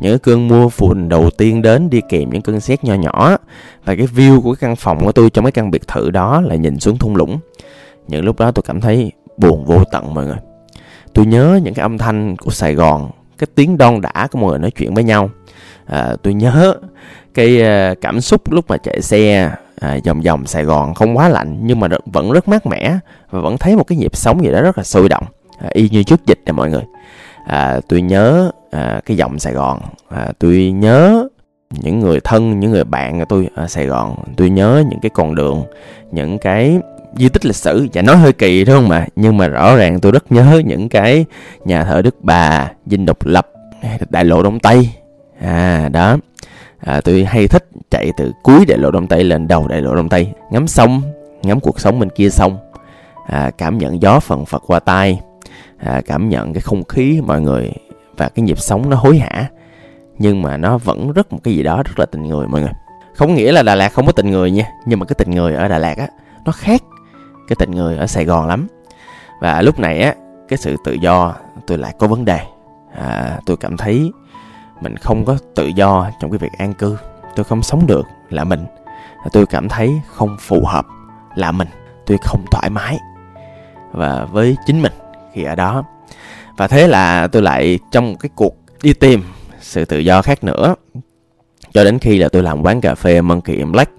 Những 0.00 0.18
cơn 0.18 0.48
mưa 0.48 0.68
phùn 0.68 1.08
đầu 1.08 1.30
tiên 1.30 1.62
đến 1.62 1.90
đi 1.90 2.00
kèm 2.08 2.30
những 2.30 2.42
cơn 2.42 2.60
xét 2.60 2.84
nho 2.84 2.94
nhỏ. 2.94 3.36
Và 3.84 3.94
cái 3.94 4.06
view 4.06 4.40
của 4.40 4.54
cái 4.54 4.60
căn 4.60 4.76
phòng 4.76 5.04
của 5.04 5.12
tôi 5.12 5.30
trong 5.30 5.44
cái 5.44 5.52
căn 5.52 5.70
biệt 5.70 5.88
thự 5.88 6.10
đó 6.10 6.40
là 6.40 6.54
nhìn 6.54 6.80
xuống 6.80 6.98
thung 6.98 7.16
lũng. 7.16 7.38
Những 8.08 8.24
lúc 8.24 8.38
đó 8.38 8.50
tôi 8.50 8.62
cảm 8.66 8.80
thấy 8.80 9.12
buồn 9.36 9.64
vô 9.64 9.84
tận 9.92 10.14
mọi 10.14 10.26
người. 10.26 10.38
Tôi 11.12 11.26
nhớ 11.26 11.60
những 11.62 11.74
cái 11.74 11.82
âm 11.82 11.98
thanh 11.98 12.36
của 12.36 12.50
sài 12.50 12.74
gòn 12.74 13.10
cái 13.40 13.48
tiếng 13.54 13.78
đon 13.78 14.00
đã 14.00 14.28
của 14.30 14.38
mọi 14.38 14.50
người 14.50 14.58
nói 14.58 14.70
chuyện 14.70 14.94
với 14.94 15.04
nhau. 15.04 15.30
À, 15.86 16.16
tôi 16.22 16.34
nhớ 16.34 16.74
cái 17.34 17.62
à, 17.62 17.94
cảm 18.00 18.20
xúc 18.20 18.52
lúc 18.52 18.64
mà 18.68 18.76
chạy 18.76 19.02
xe 19.02 19.50
à, 19.80 19.94
dòng 19.94 20.24
dòng 20.24 20.46
Sài 20.46 20.64
Gòn 20.64 20.94
không 20.94 21.16
quá 21.16 21.28
lạnh 21.28 21.58
nhưng 21.62 21.80
mà 21.80 21.88
vẫn 22.04 22.32
rất 22.32 22.48
mát 22.48 22.66
mẻ 22.66 22.98
và 23.30 23.40
vẫn 23.40 23.58
thấy 23.58 23.76
một 23.76 23.84
cái 23.86 23.98
nhịp 23.98 24.16
sống 24.16 24.44
gì 24.44 24.50
đó 24.52 24.62
rất 24.62 24.78
là 24.78 24.84
sôi 24.84 25.08
động 25.08 25.24
à, 25.58 25.68
y 25.72 25.88
như 25.88 26.02
trước 26.02 26.26
dịch 26.26 26.40
nè 26.46 26.52
mọi 26.52 26.70
người. 26.70 26.82
À, 27.46 27.80
tôi 27.88 28.02
nhớ 28.02 28.50
à, 28.70 29.00
cái 29.06 29.16
dòng 29.16 29.38
Sài 29.38 29.52
Gòn 29.52 29.80
à, 30.08 30.32
tôi 30.38 30.72
nhớ 30.74 31.28
những 31.70 32.00
người 32.00 32.20
thân 32.20 32.60
những 32.60 32.70
người 32.70 32.84
bạn 32.84 33.18
của 33.18 33.24
tôi 33.28 33.48
ở 33.54 33.66
Sài 33.68 33.86
Gòn 33.86 34.16
tôi 34.36 34.50
nhớ 34.50 34.84
những 34.90 35.00
cái 35.00 35.10
con 35.14 35.34
đường 35.34 35.64
những 36.10 36.38
cái 36.38 36.78
di 37.16 37.28
tích 37.28 37.46
lịch 37.46 37.56
sử 37.56 37.88
và 37.92 38.02
nói 38.02 38.16
hơi 38.16 38.32
kỳ 38.32 38.64
đúng 38.64 38.76
không 38.76 38.88
mà 38.88 39.06
nhưng 39.16 39.36
mà 39.36 39.48
rõ 39.48 39.76
ràng 39.76 40.00
tôi 40.00 40.12
rất 40.12 40.32
nhớ 40.32 40.62
những 40.64 40.88
cái 40.88 41.24
nhà 41.64 41.84
thờ 41.84 42.02
Đức 42.02 42.14
Bà 42.20 42.70
Dinh 42.86 43.06
Độc 43.06 43.26
Lập 43.26 43.48
Đại 44.10 44.24
lộ 44.24 44.42
Đông 44.42 44.60
Tây. 44.60 44.90
À 45.40 45.88
đó 45.92 46.16
à, 46.80 47.00
tôi 47.04 47.24
hay 47.24 47.48
thích 47.48 47.68
chạy 47.90 48.12
từ 48.16 48.32
cuối 48.42 48.64
đại 48.64 48.78
lộ 48.78 48.90
đông 48.90 49.06
tây 49.06 49.24
lên 49.24 49.48
đầu 49.48 49.68
đại 49.68 49.80
lộ 49.80 49.94
đông 49.94 50.08
tây. 50.08 50.32
Ngắm 50.50 50.68
sông 50.68 51.02
ngắm 51.42 51.60
cuộc 51.60 51.80
sống 51.80 51.98
bên 51.98 52.10
kia 52.10 52.30
sông. 52.30 52.58
À, 53.26 53.50
cảm 53.58 53.78
nhận 53.78 54.02
gió 54.02 54.20
phần 54.20 54.44
phật 54.44 54.62
qua 54.66 54.80
tai. 54.80 55.20
À, 55.78 56.00
cảm 56.06 56.28
nhận 56.28 56.52
cái 56.52 56.60
không 56.60 56.84
khí 56.84 57.20
mọi 57.26 57.40
người 57.40 57.72
và 58.16 58.28
cái 58.28 58.42
nhịp 58.42 58.58
sống 58.58 58.90
nó 58.90 58.96
hối 58.96 59.18
hả. 59.18 59.46
Nhưng 60.18 60.42
mà 60.42 60.56
nó 60.56 60.78
vẫn 60.78 61.12
rất 61.12 61.32
một 61.32 61.38
cái 61.44 61.54
gì 61.54 61.62
đó 61.62 61.82
rất 61.84 61.98
là 61.98 62.06
tình 62.06 62.22
người 62.22 62.46
mọi 62.46 62.60
người. 62.60 62.72
Không 63.14 63.34
nghĩa 63.34 63.52
là 63.52 63.62
đà 63.62 63.74
lạt 63.74 63.88
không 63.88 64.06
có 64.06 64.12
tình 64.12 64.30
người 64.30 64.50
nha 64.50 64.64
nhưng 64.86 64.98
mà 64.98 65.06
cái 65.06 65.14
tình 65.18 65.30
người 65.30 65.54
ở 65.54 65.68
đà 65.68 65.78
lạt 65.78 65.98
á 65.98 66.08
nó 66.44 66.52
khác. 66.52 66.82
Cái 67.48 67.56
tình 67.58 67.70
người 67.70 67.96
ở 67.96 68.06
sài 68.06 68.24
gòn 68.24 68.46
lắm. 68.46 68.66
Và 69.40 69.62
lúc 69.62 69.78
này 69.78 70.02
á 70.02 70.14
cái 70.48 70.56
sự 70.56 70.76
tự 70.84 70.92
do 70.92 71.34
tôi 71.66 71.78
lại 71.78 71.94
có 71.98 72.06
vấn 72.06 72.24
đề. 72.24 72.40
À, 72.94 73.38
tôi 73.46 73.56
cảm 73.56 73.76
thấy 73.76 74.12
mình 74.80 74.96
không 74.96 75.24
có 75.24 75.38
tự 75.54 75.66
do 75.66 76.10
trong 76.20 76.30
cái 76.30 76.38
việc 76.38 76.52
an 76.58 76.74
cư. 76.74 76.96
Tôi 77.36 77.44
không 77.44 77.62
sống 77.62 77.86
được 77.86 78.06
là 78.30 78.44
mình. 78.44 78.66
Tôi 79.32 79.46
cảm 79.46 79.68
thấy 79.68 80.00
không 80.06 80.36
phù 80.40 80.64
hợp 80.66 80.86
là 81.34 81.52
mình. 81.52 81.68
Tôi 82.06 82.18
không 82.22 82.44
thoải 82.50 82.70
mái 82.70 82.98
và 83.92 84.24
với 84.24 84.56
chính 84.66 84.82
mình 84.82 84.92
khi 85.34 85.42
ở 85.42 85.54
đó. 85.54 85.84
Và 86.56 86.68
thế 86.68 86.88
là 86.88 87.26
tôi 87.26 87.42
lại 87.42 87.78
trong 87.90 88.16
cái 88.16 88.30
cuộc 88.34 88.54
đi 88.82 88.92
tìm 88.92 89.22
sự 89.60 89.84
tự 89.84 89.98
do 89.98 90.22
khác 90.22 90.44
nữa. 90.44 90.74
Cho 91.72 91.84
đến 91.84 91.98
khi 91.98 92.18
là 92.18 92.28
tôi 92.28 92.42
làm 92.42 92.62
quán 92.62 92.80
cà 92.80 92.94
phê 92.94 93.20
Monkey 93.20 93.56
in 93.56 93.72
Black. 93.72 93.92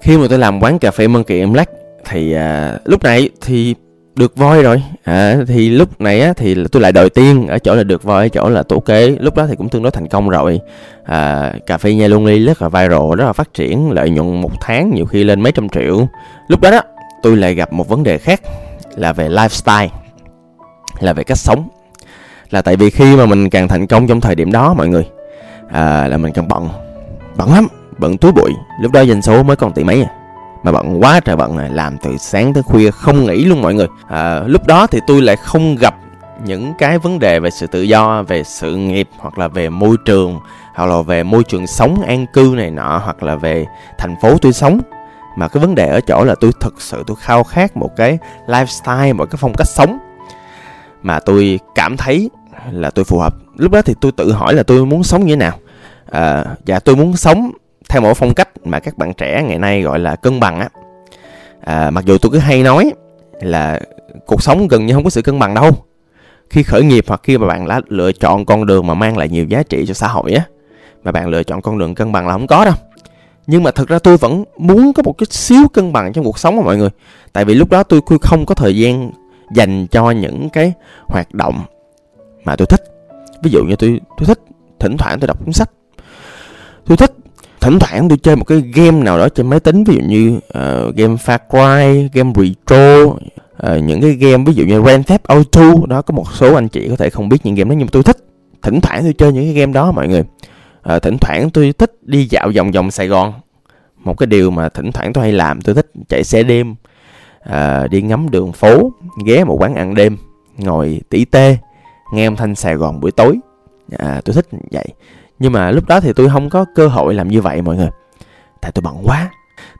Khi 0.00 0.18
mà 0.18 0.26
tôi 0.30 0.38
làm 0.38 0.62
quán 0.62 0.78
cà 0.78 0.90
phê 0.90 1.08
Monkey 1.08 1.38
in 1.38 1.52
Black 1.52 1.72
thì 2.04 2.32
à, 2.32 2.78
lúc 2.84 3.02
này 3.02 3.30
thì 3.40 3.74
được 4.18 4.36
voi 4.36 4.62
rồi. 4.62 4.82
À, 5.04 5.36
thì 5.48 5.70
lúc 5.70 6.00
này 6.00 6.20
á, 6.20 6.32
thì 6.36 6.56
tôi 6.72 6.82
lại 6.82 6.92
đòi 6.92 7.10
tiên 7.10 7.46
ở 7.48 7.58
chỗ 7.58 7.74
là 7.74 7.84
được 7.84 8.02
voi 8.02 8.24
ở 8.24 8.28
chỗ 8.28 8.48
là 8.48 8.62
tổ 8.62 8.80
kế. 8.80 9.10
Lúc 9.20 9.36
đó 9.36 9.46
thì 9.46 9.56
cũng 9.56 9.68
tương 9.68 9.82
đối 9.82 9.90
thành 9.90 10.08
công 10.08 10.28
rồi. 10.28 10.60
À, 11.04 11.52
cà 11.66 11.78
phê 11.78 11.94
nha 11.94 12.08
luôn 12.08 12.26
ly 12.26 12.44
rất 12.44 12.62
là 12.62 12.68
viral 12.68 13.16
rất 13.16 13.24
là 13.24 13.32
phát 13.32 13.54
triển 13.54 13.90
lợi 13.90 14.10
nhuận 14.10 14.40
một 14.40 14.50
tháng 14.60 14.94
nhiều 14.94 15.06
khi 15.06 15.24
lên 15.24 15.40
mấy 15.40 15.52
trăm 15.52 15.68
triệu. 15.68 16.08
Lúc 16.48 16.60
đó 16.60 16.70
đó 16.70 16.80
tôi 17.22 17.36
lại 17.36 17.54
gặp 17.54 17.72
một 17.72 17.88
vấn 17.88 18.02
đề 18.02 18.18
khác 18.18 18.40
là 18.96 19.12
về 19.12 19.28
lifestyle 19.28 19.88
là 21.00 21.12
về 21.12 21.24
cách 21.24 21.38
sống. 21.38 21.68
Là 22.50 22.62
tại 22.62 22.76
vì 22.76 22.90
khi 22.90 23.16
mà 23.16 23.26
mình 23.26 23.50
càng 23.50 23.68
thành 23.68 23.86
công 23.86 24.06
trong 24.06 24.20
thời 24.20 24.34
điểm 24.34 24.52
đó 24.52 24.74
mọi 24.74 24.88
người 24.88 25.06
à, 25.72 26.08
là 26.08 26.16
mình 26.16 26.32
càng 26.32 26.48
bận 26.48 26.68
bận 27.36 27.54
lắm 27.54 27.68
bận 27.98 28.18
túi 28.18 28.32
bụi. 28.32 28.50
Lúc 28.82 28.92
đó 28.92 29.04
doanh 29.04 29.22
số 29.22 29.42
mới 29.42 29.56
còn 29.56 29.72
tỷ 29.72 29.84
mấy 29.84 30.02
à? 30.02 30.10
Mà 30.62 30.72
bận 30.72 31.02
quá 31.02 31.20
trời 31.20 31.36
bận 31.36 31.56
này 31.56 31.70
làm 31.70 31.96
từ 32.02 32.16
sáng 32.16 32.54
tới 32.54 32.62
khuya 32.62 32.90
không 32.90 33.26
nghỉ 33.26 33.44
luôn 33.44 33.62
mọi 33.62 33.74
người. 33.74 33.86
À, 34.08 34.40
lúc 34.46 34.66
đó 34.66 34.86
thì 34.86 35.00
tôi 35.06 35.22
lại 35.22 35.36
không 35.36 35.76
gặp 35.80 35.94
những 36.44 36.74
cái 36.78 36.98
vấn 36.98 37.18
đề 37.18 37.40
về 37.40 37.50
sự 37.50 37.66
tự 37.66 37.82
do 37.82 38.22
về 38.22 38.42
sự 38.44 38.76
nghiệp 38.76 39.08
hoặc 39.18 39.38
là 39.38 39.48
về 39.48 39.68
môi 39.68 39.96
trường 40.04 40.38
hoặc 40.74 40.86
là 40.86 41.02
về 41.02 41.22
môi 41.22 41.44
trường 41.44 41.66
sống 41.66 42.02
an 42.02 42.26
cư 42.32 42.54
này 42.56 42.70
nọ 42.70 43.00
hoặc 43.04 43.22
là 43.22 43.36
về 43.36 43.66
thành 43.98 44.16
phố 44.22 44.38
tôi 44.38 44.52
sống. 44.52 44.80
Mà 45.36 45.48
cái 45.48 45.60
vấn 45.60 45.74
đề 45.74 45.88
ở 45.88 46.00
chỗ 46.00 46.24
là 46.24 46.34
tôi 46.40 46.52
thực 46.60 46.80
sự 46.80 47.04
tôi 47.06 47.16
khao 47.20 47.44
khát 47.44 47.76
một 47.76 47.96
cái 47.96 48.18
lifestyle 48.46 49.14
một 49.14 49.24
cái 49.30 49.38
phong 49.40 49.54
cách 49.54 49.68
sống 49.68 49.98
mà 51.02 51.20
tôi 51.20 51.60
cảm 51.74 51.96
thấy 51.96 52.30
là 52.70 52.90
tôi 52.90 53.04
phù 53.04 53.18
hợp. 53.18 53.34
Lúc 53.56 53.72
đó 53.72 53.82
thì 53.82 53.94
tôi 54.00 54.12
tự 54.12 54.32
hỏi 54.32 54.54
là 54.54 54.62
tôi 54.62 54.86
muốn 54.86 55.02
sống 55.02 55.26
như 55.26 55.32
thế 55.32 55.36
nào? 55.36 55.58
À, 56.10 56.44
và 56.66 56.80
tôi 56.80 56.96
muốn 56.96 57.16
sống 57.16 57.50
theo 57.88 58.02
một 58.02 58.14
phong 58.14 58.34
cách 58.34 58.48
mà 58.64 58.80
các 58.80 58.98
bạn 58.98 59.14
trẻ 59.14 59.42
ngày 59.42 59.58
nay 59.58 59.82
gọi 59.82 59.98
là 59.98 60.16
cân 60.16 60.40
bằng 60.40 60.60
á. 60.60 60.68
À, 61.60 61.90
mặc 61.90 62.04
dù 62.04 62.18
tôi 62.18 62.32
cứ 62.32 62.38
hay 62.38 62.62
nói 62.62 62.92
là 63.40 63.80
cuộc 64.26 64.42
sống 64.42 64.68
gần 64.68 64.86
như 64.86 64.94
không 64.94 65.04
có 65.04 65.10
sự 65.10 65.22
cân 65.22 65.38
bằng 65.38 65.54
đâu. 65.54 65.70
Khi 66.50 66.62
khởi 66.62 66.82
nghiệp 66.82 67.04
hoặc 67.08 67.20
khi 67.22 67.38
mà 67.38 67.46
bạn 67.46 67.68
đã 67.68 67.80
lựa 67.88 68.12
chọn 68.12 68.44
con 68.44 68.66
đường 68.66 68.86
mà 68.86 68.94
mang 68.94 69.16
lại 69.16 69.28
nhiều 69.28 69.44
giá 69.44 69.62
trị 69.62 69.84
cho 69.86 69.94
xã 69.94 70.08
hội 70.08 70.32
á 70.32 70.44
mà 71.04 71.12
bạn 71.12 71.28
lựa 71.28 71.42
chọn 71.42 71.62
con 71.62 71.78
đường 71.78 71.94
cân 71.94 72.12
bằng 72.12 72.26
là 72.26 72.32
không 72.32 72.46
có 72.46 72.64
đâu. 72.64 72.74
Nhưng 73.46 73.62
mà 73.62 73.70
thực 73.70 73.88
ra 73.88 73.98
tôi 73.98 74.16
vẫn 74.16 74.44
muốn 74.56 74.92
có 74.92 75.02
một 75.02 75.18
chút 75.18 75.32
xíu 75.32 75.68
cân 75.72 75.92
bằng 75.92 76.12
trong 76.12 76.24
cuộc 76.24 76.38
sống 76.38 76.56
mà 76.56 76.62
mọi 76.62 76.76
người. 76.76 76.90
Tại 77.32 77.44
vì 77.44 77.54
lúc 77.54 77.70
đó 77.70 77.82
tôi 77.82 78.00
không 78.22 78.46
có 78.46 78.54
thời 78.54 78.76
gian 78.76 79.10
dành 79.54 79.86
cho 79.86 80.10
những 80.10 80.50
cái 80.50 80.72
hoạt 81.06 81.34
động 81.34 81.62
mà 82.44 82.56
tôi 82.56 82.66
thích. 82.66 82.82
Ví 83.42 83.50
dụ 83.50 83.64
như 83.64 83.76
tôi 83.76 84.00
tôi 84.18 84.26
thích 84.26 84.40
thỉnh 84.78 84.96
thoảng 84.96 85.20
tôi 85.20 85.28
đọc 85.28 85.44
cuốn 85.44 85.52
sách. 85.52 85.70
Tôi 86.86 86.96
thích 86.96 87.12
thỉnh 87.60 87.78
thoảng 87.78 88.08
tôi 88.08 88.18
chơi 88.18 88.36
một 88.36 88.44
cái 88.44 88.62
game 88.74 89.02
nào 89.02 89.18
đó 89.18 89.28
trên 89.28 89.50
máy 89.50 89.60
tính 89.60 89.84
ví 89.84 89.94
dụ 89.94 90.00
như 90.08 90.36
uh, 90.36 90.96
game 90.96 91.14
Far 91.14 91.38
Cry, 91.48 92.08
game 92.12 92.32
Retro, 92.36 93.02
uh, 93.02 93.84
những 93.84 94.00
cái 94.00 94.10
game 94.10 94.44
ví 94.44 94.52
dụ 94.52 94.64
như 94.64 94.80
Grand 94.80 95.06
Theft 95.06 95.18
Auto 95.22 95.86
đó 95.86 96.02
có 96.02 96.14
một 96.14 96.32
số 96.34 96.54
anh 96.54 96.68
chị 96.68 96.88
có 96.88 96.96
thể 96.96 97.10
không 97.10 97.28
biết 97.28 97.46
những 97.46 97.54
game 97.54 97.68
đó 97.70 97.74
nhưng 97.78 97.86
mà 97.86 97.90
tôi 97.92 98.02
thích. 98.02 98.16
Thỉnh 98.62 98.80
thoảng 98.80 99.02
tôi 99.02 99.12
chơi 99.12 99.32
những 99.32 99.44
cái 99.44 99.52
game 99.52 99.72
đó 99.72 99.92
mọi 99.92 100.08
người. 100.08 100.22
Uh, 100.94 101.02
thỉnh 101.02 101.18
thoảng 101.18 101.50
tôi 101.50 101.72
thích 101.78 101.98
đi 102.02 102.26
dạo 102.30 102.50
vòng 102.56 102.70
vòng 102.70 102.90
Sài 102.90 103.06
Gòn. 103.06 103.32
Một 103.96 104.14
cái 104.14 104.26
điều 104.26 104.50
mà 104.50 104.68
thỉnh 104.68 104.92
thoảng 104.92 105.12
tôi 105.12 105.24
hay 105.24 105.32
làm 105.32 105.60
tôi 105.60 105.74
thích 105.74 105.90
chạy 106.08 106.24
xe 106.24 106.42
đêm 106.42 106.74
uh, 107.48 107.90
đi 107.90 108.02
ngắm 108.02 108.30
đường 108.30 108.52
phố 108.52 108.92
ghé 109.26 109.44
một 109.44 109.56
quán 109.60 109.74
ăn 109.74 109.94
đêm 109.94 110.16
ngồi 110.58 111.00
tỉ 111.10 111.24
tê 111.24 111.56
nghe 112.12 112.26
âm 112.26 112.36
thanh 112.36 112.54
Sài 112.54 112.74
Gòn 112.74 113.00
buổi 113.00 113.10
tối. 113.10 113.38
À, 113.98 114.20
tôi 114.24 114.34
thích 114.34 114.46
vậy 114.70 114.86
nhưng 115.38 115.52
mà 115.52 115.70
lúc 115.70 115.88
đó 115.88 116.00
thì 116.00 116.12
tôi 116.12 116.28
không 116.28 116.50
có 116.50 116.64
cơ 116.74 116.88
hội 116.88 117.14
làm 117.14 117.28
như 117.28 117.40
vậy 117.40 117.62
mọi 117.62 117.76
người. 117.76 117.88
Tại 118.60 118.72
tôi 118.72 118.82
bận 118.82 119.02
quá. 119.04 119.30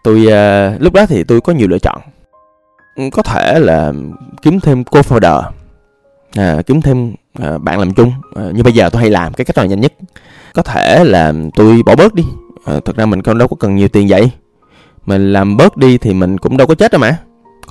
Tôi 0.05 0.27
uh, 0.27 0.83
lúc 0.83 0.93
đó 0.93 1.07
thì 1.07 1.25
tôi 1.25 1.41
có 1.41 1.53
nhiều 1.53 1.69
lựa 1.69 1.79
chọn. 1.79 2.01
Ừ, 2.97 3.03
có 3.13 3.23
thể 3.23 3.59
là 3.59 3.93
kiếm 4.43 4.61
thêm 4.61 4.83
co-founder 4.83 5.43
à, 6.37 6.63
kiếm 6.67 6.83
thêm 6.83 7.15
uh, 7.43 7.63
bạn 7.63 7.79
làm 7.79 7.95
chung. 7.95 8.13
Ờ, 8.35 8.49
à, 8.49 8.53
như 8.53 8.63
bây 8.63 8.73
giờ 8.73 8.91
tôi 8.91 9.03
hay 9.03 9.11
làm 9.11 9.33
cái 9.33 9.45
cách 9.45 9.57
nào 9.57 9.67
nhanh 9.67 9.81
nhất. 9.81 9.93
Có 10.55 10.63
thể 10.63 11.05
là 11.05 11.33
tôi 11.55 11.83
bỏ 11.87 11.97
bớt 11.97 12.15
đi. 12.15 12.25
À, 12.65 12.75
thực 12.85 12.97
ra 12.97 13.07
mình 13.07 13.23
không 13.23 13.39
đâu 13.39 13.49
có 13.49 13.57
cần 13.61 13.77
nhiều 13.77 13.89
tiền 13.89 14.07
vậy. 14.09 14.31
Mình 15.07 15.33
làm 15.33 15.57
bớt 15.57 15.77
đi 15.77 15.99
thì 15.99 16.15
mình 16.15 16.39
cũng 16.39 16.57
đâu 16.57 16.67
có 16.67 16.75
chết 16.75 16.93
đâu 16.93 17.01
mà. 17.01 17.19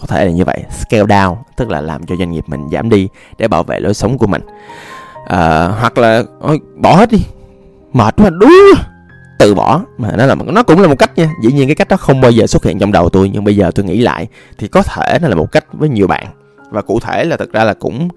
Có 0.01 0.07
thể 0.07 0.25
là 0.25 0.31
như 0.31 0.45
vậy. 0.45 0.63
Scale 0.69 1.03
down 1.03 1.35
tức 1.57 1.69
là 1.69 1.81
làm 1.81 2.05
cho 2.05 2.15
doanh 2.15 2.31
nghiệp 2.31 2.43
mình 2.47 2.69
giảm 2.71 2.89
đi 2.89 3.07
để 3.37 3.47
bảo 3.47 3.63
vệ 3.63 3.79
lối 3.79 3.93
sống 3.93 4.17
của 4.17 4.27
mình. 4.27 4.41
À, 5.27 5.67
hoặc 5.67 5.97
là 5.97 6.23
ôi, 6.39 6.59
bỏ 6.75 6.95
hết 6.95 7.11
đi 7.11 7.25
mệt 7.97 8.15
quá 8.17 8.29
đuối 8.29 8.73
từ 9.39 9.55
bỏ. 9.55 9.81
Mà 9.97 10.11
nó 10.17 10.25
là 10.25 10.35
nó 10.35 10.63
cũng 10.63 10.81
là 10.81 10.87
một 10.87 10.99
cách 10.99 11.17
nha. 11.17 11.29
Dĩ 11.43 11.51
nhiên 11.51 11.67
cái 11.67 11.75
cách 11.75 11.87
đó 11.87 11.97
không 11.97 12.21
bao 12.21 12.31
giờ 12.31 12.47
xuất 12.47 12.65
hiện 12.65 12.79
trong 12.79 12.91
đầu 12.91 13.09
tôi 13.09 13.29
nhưng 13.33 13.43
bây 13.43 13.55
giờ 13.55 13.71
tôi 13.75 13.85
nghĩ 13.85 14.01
lại 14.01 14.27
thì 14.57 14.67
có 14.67 14.83
thể 14.83 15.19
nó 15.21 15.27
là 15.27 15.35
một 15.35 15.51
cách 15.51 15.65
với 15.73 15.89
nhiều 15.89 16.07
bạn. 16.07 16.27
Và 16.69 16.81
cụ 16.81 16.99
thể 16.99 17.23
là 17.23 17.37
thực 17.37 17.53
ra 17.53 17.63
là 17.63 17.73
cũng 17.73 18.07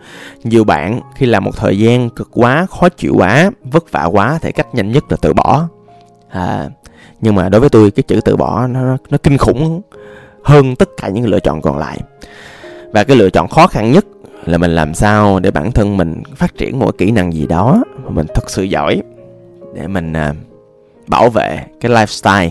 nhiều 0.44 0.64
bạn 0.64 1.00
khi 1.16 1.26
làm 1.26 1.44
một 1.44 1.56
thời 1.56 1.78
gian 1.78 2.10
cực 2.10 2.28
quá 2.32 2.66
khó 2.70 2.88
chịu 2.88 3.14
quá 3.16 3.50
vất 3.62 3.92
vả 3.92 4.04
quá 4.04 4.38
thì 4.42 4.52
cách 4.52 4.74
nhanh 4.74 4.92
nhất 4.92 5.04
là 5.10 5.16
từ 5.20 5.32
bỏ. 5.32 5.68
À, 6.30 6.68
nhưng 7.20 7.34
mà 7.34 7.48
đối 7.48 7.60
với 7.60 7.70
tôi 7.70 7.90
cái 7.90 8.02
chữ 8.02 8.20
từ 8.24 8.36
bỏ 8.36 8.66
nó 8.66 8.96
nó 9.10 9.18
kinh 9.22 9.38
khủng 9.38 9.82
hơn 10.44 10.76
tất 10.76 10.88
cả 10.96 11.08
những 11.08 11.26
lựa 11.26 11.40
chọn 11.40 11.62
còn 11.62 11.78
lại. 11.78 11.98
Và 12.92 13.04
cái 13.04 13.16
lựa 13.16 13.30
chọn 13.30 13.48
khó 13.48 13.66
khăn 13.66 13.92
nhất 13.92 14.04
là 14.44 14.58
mình 14.58 14.74
làm 14.74 14.94
sao 14.94 15.40
để 15.40 15.50
bản 15.50 15.72
thân 15.72 15.96
mình 15.96 16.22
phát 16.36 16.56
triển 16.58 16.78
một 16.78 16.98
kỹ 16.98 17.10
năng 17.10 17.32
gì 17.32 17.46
đó 17.46 17.82
mà 18.04 18.10
mình 18.10 18.26
thật 18.34 18.50
sự 18.50 18.62
giỏi 18.62 19.02
để 19.74 19.86
mình 19.86 20.12
à, 20.12 20.34
bảo 21.06 21.30
vệ 21.30 21.64
cái 21.80 21.92
lifestyle 21.92 22.50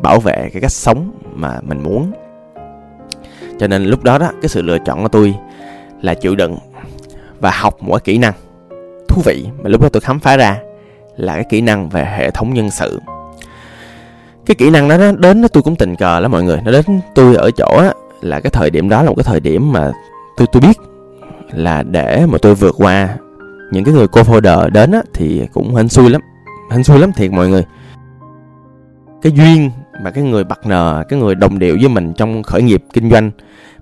bảo 0.00 0.20
vệ 0.20 0.50
cái 0.52 0.62
cách 0.62 0.72
sống 0.72 1.10
mà 1.34 1.58
mình 1.62 1.82
muốn. 1.82 2.12
Cho 3.58 3.66
nên 3.66 3.84
lúc 3.84 4.02
đó 4.02 4.18
đó 4.18 4.30
cái 4.42 4.48
sự 4.48 4.62
lựa 4.62 4.78
chọn 4.78 5.02
của 5.02 5.08
tôi 5.08 5.34
là 6.02 6.14
chịu 6.14 6.34
đựng 6.34 6.58
và 7.40 7.50
học 7.50 7.76
mỗi 7.80 8.00
kỹ 8.00 8.18
năng 8.18 8.32
thú 9.08 9.22
vị 9.24 9.46
mà 9.62 9.70
lúc 9.70 9.82
đó 9.82 9.88
tôi 9.92 10.00
khám 10.00 10.20
phá 10.20 10.36
ra 10.36 10.58
là 11.16 11.34
cái 11.34 11.44
kỹ 11.50 11.60
năng 11.60 11.88
về 11.88 12.04
hệ 12.04 12.30
thống 12.30 12.54
nhân 12.54 12.70
sự. 12.70 13.00
Cái 14.46 14.54
kỹ 14.54 14.70
năng 14.70 14.88
đó 14.88 14.96
nó 14.96 15.12
đến 15.12 15.40
nó 15.40 15.48
tôi 15.48 15.62
cũng 15.62 15.76
tình 15.76 15.96
cờ 15.96 16.20
lắm 16.20 16.30
mọi 16.30 16.42
người. 16.42 16.60
Nó 16.64 16.72
đến 16.72 16.84
tôi 17.14 17.36
ở 17.36 17.50
chỗ 17.50 17.76
á, 17.78 17.92
là 18.20 18.40
cái 18.40 18.50
thời 18.50 18.70
điểm 18.70 18.88
đó 18.88 19.02
là 19.02 19.08
một 19.08 19.14
cái 19.16 19.24
thời 19.24 19.40
điểm 19.40 19.72
mà 19.72 19.92
tôi 20.36 20.46
tôi 20.52 20.60
biết 20.60 20.76
là 21.52 21.82
để 21.82 22.26
mà 22.26 22.38
tôi 22.42 22.54
vượt 22.54 22.74
qua 22.78 23.16
những 23.70 23.84
cái 23.84 23.94
người 23.94 24.06
co-founder 24.06 24.70
đến 24.70 24.92
á, 24.92 25.02
thì 25.14 25.46
cũng 25.52 25.74
hên 25.74 25.88
xui 25.88 26.10
lắm 26.10 26.20
hên 26.70 26.84
xui 26.84 26.98
lắm 26.98 27.12
thiệt 27.12 27.32
mọi 27.32 27.48
người. 27.48 27.64
Cái 29.22 29.32
duyên 29.32 29.70
mà 30.02 30.10
cái 30.10 30.24
người 30.24 30.44
partner 30.44 31.06
cái 31.08 31.18
người 31.18 31.34
đồng 31.34 31.58
điệu 31.58 31.76
với 31.80 31.88
mình 31.88 32.12
trong 32.16 32.42
khởi 32.42 32.62
nghiệp 32.62 32.84
kinh 32.92 33.10
doanh 33.10 33.30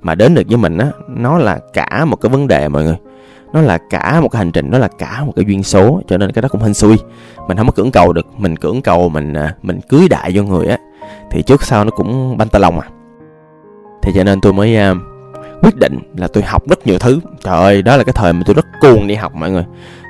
mà 0.03 0.15
đến 0.15 0.35
được 0.35 0.43
với 0.49 0.57
mình 0.57 0.79
á 0.79 0.87
nó 1.09 1.39
là 1.39 1.59
cả 1.73 2.05
một 2.05 2.17
cái 2.17 2.31
vấn 2.31 2.49
đề 2.49 2.69
mọi 2.69 2.85
người. 2.85 2.97
Nó 3.53 3.61
là 3.61 3.79
cả 3.91 4.21
một 4.21 4.29
cái 4.29 4.39
hành 4.39 4.53
trình 4.53 4.71
nó 4.71 4.79
là 4.79 4.89
cả 4.99 5.23
một 5.25 5.33
cái 5.37 5.45
duyên 5.49 5.63
số 5.63 6.03
cho 6.09 6.19
nên 6.19 6.33
cái 6.33 6.43
đó 6.43 6.49
cũng 6.49 6.63
hên 6.63 6.75
xui. 6.75 6.97
Mình 7.49 7.57
không 7.57 7.67
có 7.67 7.73
cưỡng 7.73 7.91
cầu 7.91 8.13
được 8.13 8.27
mình 8.37 8.57
cưỡng 8.57 8.83
cầu 8.83 9.09
mình 9.09 9.33
à, 9.33 9.55
mình 9.63 9.81
cưới 9.89 10.09
đại 10.09 10.31
vô 10.35 10.43
người 10.43 10.67
á 10.67 10.77
thì 11.31 11.43
trước 11.43 11.63
sau 11.63 11.85
nó 11.85 11.91
cũng 11.91 12.37
banh 12.37 12.49
ta 12.49 12.59
lòng 12.59 12.81
à. 12.81 12.89
Thì 14.03 14.13
cho 14.15 14.25
nên 14.25 14.41
tôi 14.41 14.53
mới 14.53 14.77
uh, 14.93 14.99
quyết 15.63 15.77
định 15.77 15.99
là 16.17 16.29
tôi 16.29 16.43
học 16.43 16.69
rất 16.69 16.87
nhiều 16.87 16.99
thứ. 16.99 17.21
Trời 17.45 17.57
ơi 17.57 17.83
đó 17.83 17.97
là 17.97 18.05
cái 18.05 18.13
thời 18.13 18.33
mà 18.33 18.43
tôi 18.47 18.55
rất 18.55 18.67
cuồng 18.81 19.07
đi 19.07 19.15
học 19.15 19.35
mọi 19.35 19.51
người 19.51 19.65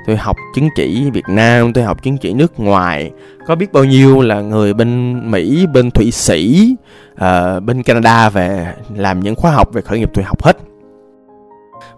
tôi 0.09 0.17
học 0.17 0.37
chứng 0.55 0.69
chỉ 0.75 1.09
Việt 1.09 1.25
Nam 1.27 1.73
tôi 1.73 1.83
học 1.83 2.03
chứng 2.03 2.17
chỉ 2.17 2.33
nước 2.33 2.59
ngoài. 2.59 3.11
Có 3.47 3.55
biết 3.55 3.73
bao 3.73 3.83
nhiêu 3.83 4.21
là 4.21 4.41
người 4.41 4.73
bên 4.73 5.21
Mỹ 5.31 5.65
bên 5.73 5.91
Thụy 5.91 6.11
Sĩ 6.11 6.75
uh, 7.13 7.63
bên 7.63 7.83
Canada 7.83 8.29
về 8.29 8.73
làm 8.95 9.19
những 9.19 9.35
khóa 9.35 9.51
học 9.51 9.73
về 9.73 9.81
khởi 9.81 9.99
nghiệp 9.99 10.09
tôi 10.13 10.23
học 10.23 10.43
hết. 10.43 10.57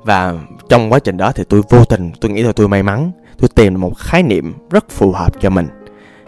Và 0.03 0.34
trong 0.70 0.91
quá 0.91 1.00
trình 1.00 1.18
đó 1.18 1.32
thì 1.32 1.44
tôi 1.50 1.62
vô 1.70 1.86
tình 1.86 2.12
tôi 2.22 2.32
nghĩ 2.32 2.44
là 2.44 2.51
tôi 2.51 2.68
may 2.68 2.84
mắn 2.84 3.12
tôi 3.38 3.50
tìm 3.56 3.82
một 3.82 3.98
khái 3.98 4.24
niệm 4.24 4.53
rất 4.70 4.89
phù 4.89 5.12
hợp 5.12 5.41
cho 5.41 5.50
mình 5.50 5.68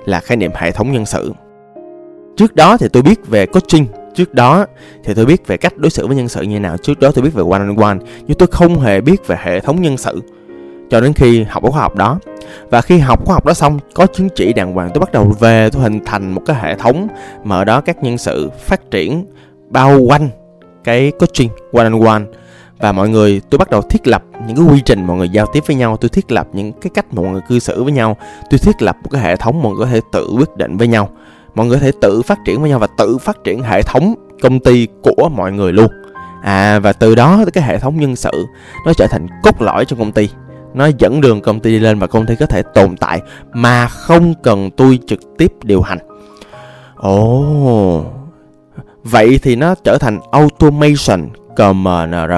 là 0.06 0.20
khái 0.20 0.38
niệm 0.38 0.52
hệ 0.56 0.72
thống 0.72 0.92
nhân 0.92 1.06
sự. 1.06 1.34
Trước 2.38 2.56
đó 2.56 2.78
thì 2.78 2.88
tôi 2.94 3.04
biết 3.04 3.28
về 3.28 3.46
coaching 3.46 3.86
trước 4.16 4.34
đó 4.34 4.66
thì 5.04 5.13
tôi 5.13 5.25
biết 5.25 5.48
về 5.48 5.58
cách 5.58 5.78
đối 5.78 5.90
xử 5.90 6.08
với 6.08 6.16
nhân 6.16 6.28
sự 6.28 6.42
như 6.42 6.60
nào 6.60 6.78
trước 6.78 7.00
đó 7.00 7.12
tôi 7.16 7.24
biết 7.24 7.34
về 7.34 7.44
one 7.52 7.60
on 7.60 7.75
one 7.75 7.98
nhưng 8.28 8.38
tôi 8.38 8.48
không 8.52 8.80
hề 8.80 9.02
biết 9.02 9.28
về 9.28 9.38
hệ 9.44 9.60
thống 9.60 9.82
nhân 9.82 9.98
sự 9.98 10.22
cho 10.90 11.02
đến 11.02 11.13
khi 11.13 11.44
học 11.44 11.63
khóa 11.63 11.82
học 11.82 11.96
đó. 11.96 12.20
Và 12.70 12.82
khi 12.82 12.98
học 12.98 13.25
khóa 13.25 13.34
học 13.34 13.46
đó 13.46 13.54
xong, 13.54 13.80
có 13.94 14.06
chứng 14.06 14.30
chỉ 14.36 14.54
đàng 14.54 14.74
hoàng, 14.74 14.90
tôi 14.94 15.00
bắt 15.00 15.12
đầu 15.12 15.36
về, 15.40 15.70
tôi 15.70 15.82
hình 15.82 16.00
thành 16.06 16.32
một 16.32 16.42
cái 16.46 16.58
hệ 16.62 16.75
thống 16.75 17.08
mà 17.44 17.56
ở 17.56 17.63
đó 17.63 17.82
các 17.82 18.04
nhân 18.04 18.18
sự 18.18 18.50
phát 18.60 18.92
triển 18.92 19.25
bao 19.70 20.00
quanh 20.00 20.30
cái 20.84 21.12
coaching 21.12 21.50
one 21.74 21.84
on 21.84 22.06
one 22.06 22.22
và 22.80 22.92
mọi 22.92 23.10
người, 23.10 23.42
tôi 23.50 23.60
bắt 23.60 23.70
đầu 23.70 23.82
thiết 23.82 24.08
lập 24.08 24.24
những 24.48 24.58
cái 24.58 24.66
quy 24.66 24.82
trình 24.86 25.08
mọi 25.08 25.18
người 25.18 25.30
giao 25.30 25.46
tiếp 25.46 25.63
với 25.68 25.75
nhau, 25.75 25.98
tôi 25.98 26.10
thiết 26.10 26.32
lập 26.32 26.48
những 26.54 26.74
cái 26.74 26.92
cách 26.94 27.13
mọi 27.13 27.25
người 27.25 27.42
cư 27.50 27.60
xử 27.60 27.84
với 27.84 27.94
nhau, 27.94 28.18
tôi 28.50 28.58
thiết 28.58 28.82
lập 28.82 28.98
một 29.04 29.10
cái 29.12 29.22
hệ 29.22 29.36
thống 29.36 29.62
mọi 29.62 29.74
người 29.74 29.86
có 29.86 29.92
thể 29.92 30.00
tự 30.12 30.30
quyết 30.38 30.58
định 30.58 30.78
với 30.78 30.88
nhau. 30.88 31.10
Mọi 31.56 31.66
người 31.66 31.78
có 31.78 31.86
thể 31.86 31.92
tự 32.02 32.22
phát 32.22 32.40
triển 32.46 32.62
với 32.62 32.70
nhau 32.70 32.80
và 32.80 32.88
tự 32.98 33.18
phát 33.18 33.44
triển 33.44 33.63
hệ 33.63 33.82
thống 33.82 34.16
công 34.42 34.60
ty 34.60 34.88
của 35.04 35.30
mọi 35.30 35.52
người 35.52 35.74
luôn. 35.74 35.88
À 36.44 36.80
và 36.80 36.93
từ 36.93 37.15
đó 37.15 37.46
cái 37.54 37.63
hệ 37.63 37.80
thống 37.80 38.00
nhân 38.00 38.15
sự, 38.15 38.46
nó 38.86 38.93
trở 38.93 39.08
thành 39.08 39.28
cốt 39.43 39.62
lõi 39.62 39.86
trong 39.86 40.00
công 40.00 40.12
ty 40.12 40.30
nó 40.73 40.89
dẫn 40.97 41.21
đường 41.21 41.41
công 41.41 41.59
ty 41.59 41.71
đi 41.71 41.79
lên 41.79 41.99
và 41.99 42.07
công 42.07 42.25
ty 42.25 42.36
có 42.36 42.45
thể 42.45 42.63
tồn 42.73 42.97
tại 42.97 43.21
mà 43.53 43.88
không 43.88 44.33
cần 44.43 44.71
tôi 44.71 44.99
trực 45.07 45.19
tiếp 45.38 45.53
điều 45.63 45.81
hành. 45.81 45.97
Ồ. 46.95 47.39
Oh, 47.39 48.05
vậy 49.03 49.39
thì 49.43 49.55
nó 49.55 49.75
trở 49.83 49.97
thành 49.97 50.19
automation 50.31 51.29
CMNR 51.55 52.33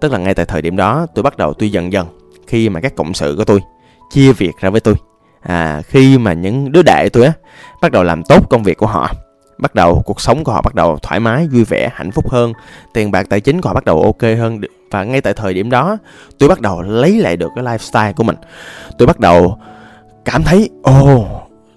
tức 0.00 0.12
là 0.12 0.18
ngay 0.18 0.34
tại 0.34 0.46
thời 0.46 0.62
điểm 0.62 0.76
đó 0.76 1.06
tôi 1.14 1.22
bắt 1.22 1.36
đầu 1.36 1.52
tôi 1.52 1.70
dần 1.70 1.92
dần 1.92 2.06
khi 2.46 2.68
mà 2.68 2.80
các 2.80 2.96
cộng 2.96 3.14
sự 3.14 3.34
của 3.38 3.44
tôi 3.44 3.60
chia 4.10 4.32
việc 4.32 4.52
ra 4.60 4.70
với 4.70 4.80
tôi. 4.80 4.94
À 5.40 5.82
khi 5.86 6.18
mà 6.18 6.32
những 6.32 6.72
đứa 6.72 6.82
đệ 6.82 7.08
tôi 7.08 7.24
á 7.24 7.32
bắt 7.82 7.92
đầu 7.92 8.02
làm 8.02 8.22
tốt 8.22 8.50
công 8.50 8.62
việc 8.62 8.76
của 8.76 8.86
họ 8.86 9.12
bắt 9.58 9.74
đầu 9.74 10.02
cuộc 10.06 10.20
sống 10.20 10.44
của 10.44 10.52
họ 10.52 10.62
bắt 10.62 10.74
đầu 10.74 10.98
thoải 11.02 11.20
mái 11.20 11.48
vui 11.48 11.64
vẻ 11.64 11.90
hạnh 11.94 12.10
phúc 12.10 12.30
hơn 12.30 12.52
tiền 12.94 13.10
bạc 13.10 13.26
tài 13.30 13.40
chính 13.40 13.60
của 13.60 13.68
họ 13.68 13.74
bắt 13.74 13.84
đầu 13.84 14.02
ok 14.02 14.22
hơn 14.22 14.60
và 14.96 15.04
ngay 15.04 15.20
tại 15.20 15.34
thời 15.34 15.54
điểm 15.54 15.70
đó 15.70 15.98
tôi 16.38 16.48
bắt 16.48 16.60
đầu 16.60 16.82
lấy 16.82 17.18
lại 17.18 17.36
được 17.36 17.48
cái 17.54 17.64
lifestyle 17.64 18.12
của 18.12 18.22
mình 18.22 18.36
tôi 18.98 19.06
bắt 19.06 19.20
đầu 19.20 19.58
cảm 20.24 20.42
thấy 20.42 20.70
ồ 20.82 21.14
oh, 21.14 21.26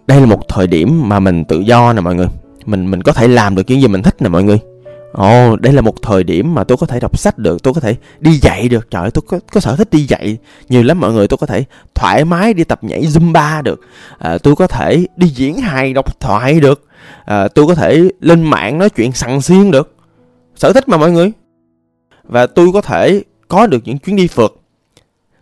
đây 0.07 0.19
là 0.19 0.25
một 0.25 0.47
thời 0.49 0.67
điểm 0.67 1.09
mà 1.09 1.19
mình 1.19 1.43
tự 1.45 1.59
do 1.59 1.93
nè 1.93 2.01
mọi 2.01 2.15
người 2.15 2.27
mình 2.65 2.91
mình 2.91 3.01
có 3.01 3.13
thể 3.13 3.27
làm 3.27 3.55
được 3.55 3.63
những 3.67 3.81
gì 3.81 3.87
mình 3.87 4.03
thích 4.03 4.15
nè 4.21 4.29
mọi 4.29 4.43
người 4.43 4.59
Ồ, 5.11 5.51
oh, 5.51 5.61
đây 5.61 5.73
là 5.73 5.81
một 5.81 6.01
thời 6.01 6.23
điểm 6.23 6.55
mà 6.55 6.63
tôi 6.63 6.77
có 6.77 6.85
thể 6.85 6.99
đọc 6.99 7.19
sách 7.19 7.37
được, 7.37 7.63
tôi 7.63 7.73
có 7.73 7.81
thể 7.81 7.95
đi 8.19 8.31
dạy 8.31 8.69
được. 8.69 8.91
Trời 8.91 9.01
ơi, 9.01 9.11
tôi 9.11 9.21
có, 9.27 9.39
có 9.53 9.59
sở 9.59 9.75
thích 9.75 9.87
đi 9.91 9.99
dạy 9.99 10.37
nhiều 10.69 10.83
lắm 10.83 10.99
mọi 10.99 11.13
người. 11.13 11.27
Tôi 11.27 11.37
có 11.37 11.47
thể 11.47 11.63
thoải 11.95 12.25
mái 12.25 12.53
đi 12.53 12.63
tập 12.63 12.83
nhảy 12.83 13.01
Zumba 13.01 13.63
được. 13.63 13.79
À, 14.17 14.37
tôi 14.37 14.55
có 14.55 14.67
thể 14.67 15.05
đi 15.15 15.27
diễn 15.27 15.57
hài 15.57 15.93
đọc 15.93 16.19
thoại 16.19 16.59
được. 16.59 16.85
À, 17.25 17.47
tôi 17.47 17.67
có 17.67 17.75
thể 17.75 18.09
lên 18.19 18.43
mạng 18.43 18.77
nói 18.77 18.89
chuyện 18.89 19.11
sằng 19.11 19.41
xiên 19.41 19.71
được. 19.71 19.95
Sở 20.55 20.73
thích 20.73 20.89
mà 20.89 20.97
mọi 20.97 21.11
người. 21.11 21.31
Và 22.29 22.47
tôi 22.47 22.69
có 22.73 22.81
thể 22.81 23.23
có 23.47 23.67
được 23.67 23.81
những 23.85 23.97
chuyến 23.97 24.15
đi 24.15 24.27
phượt. 24.27 24.55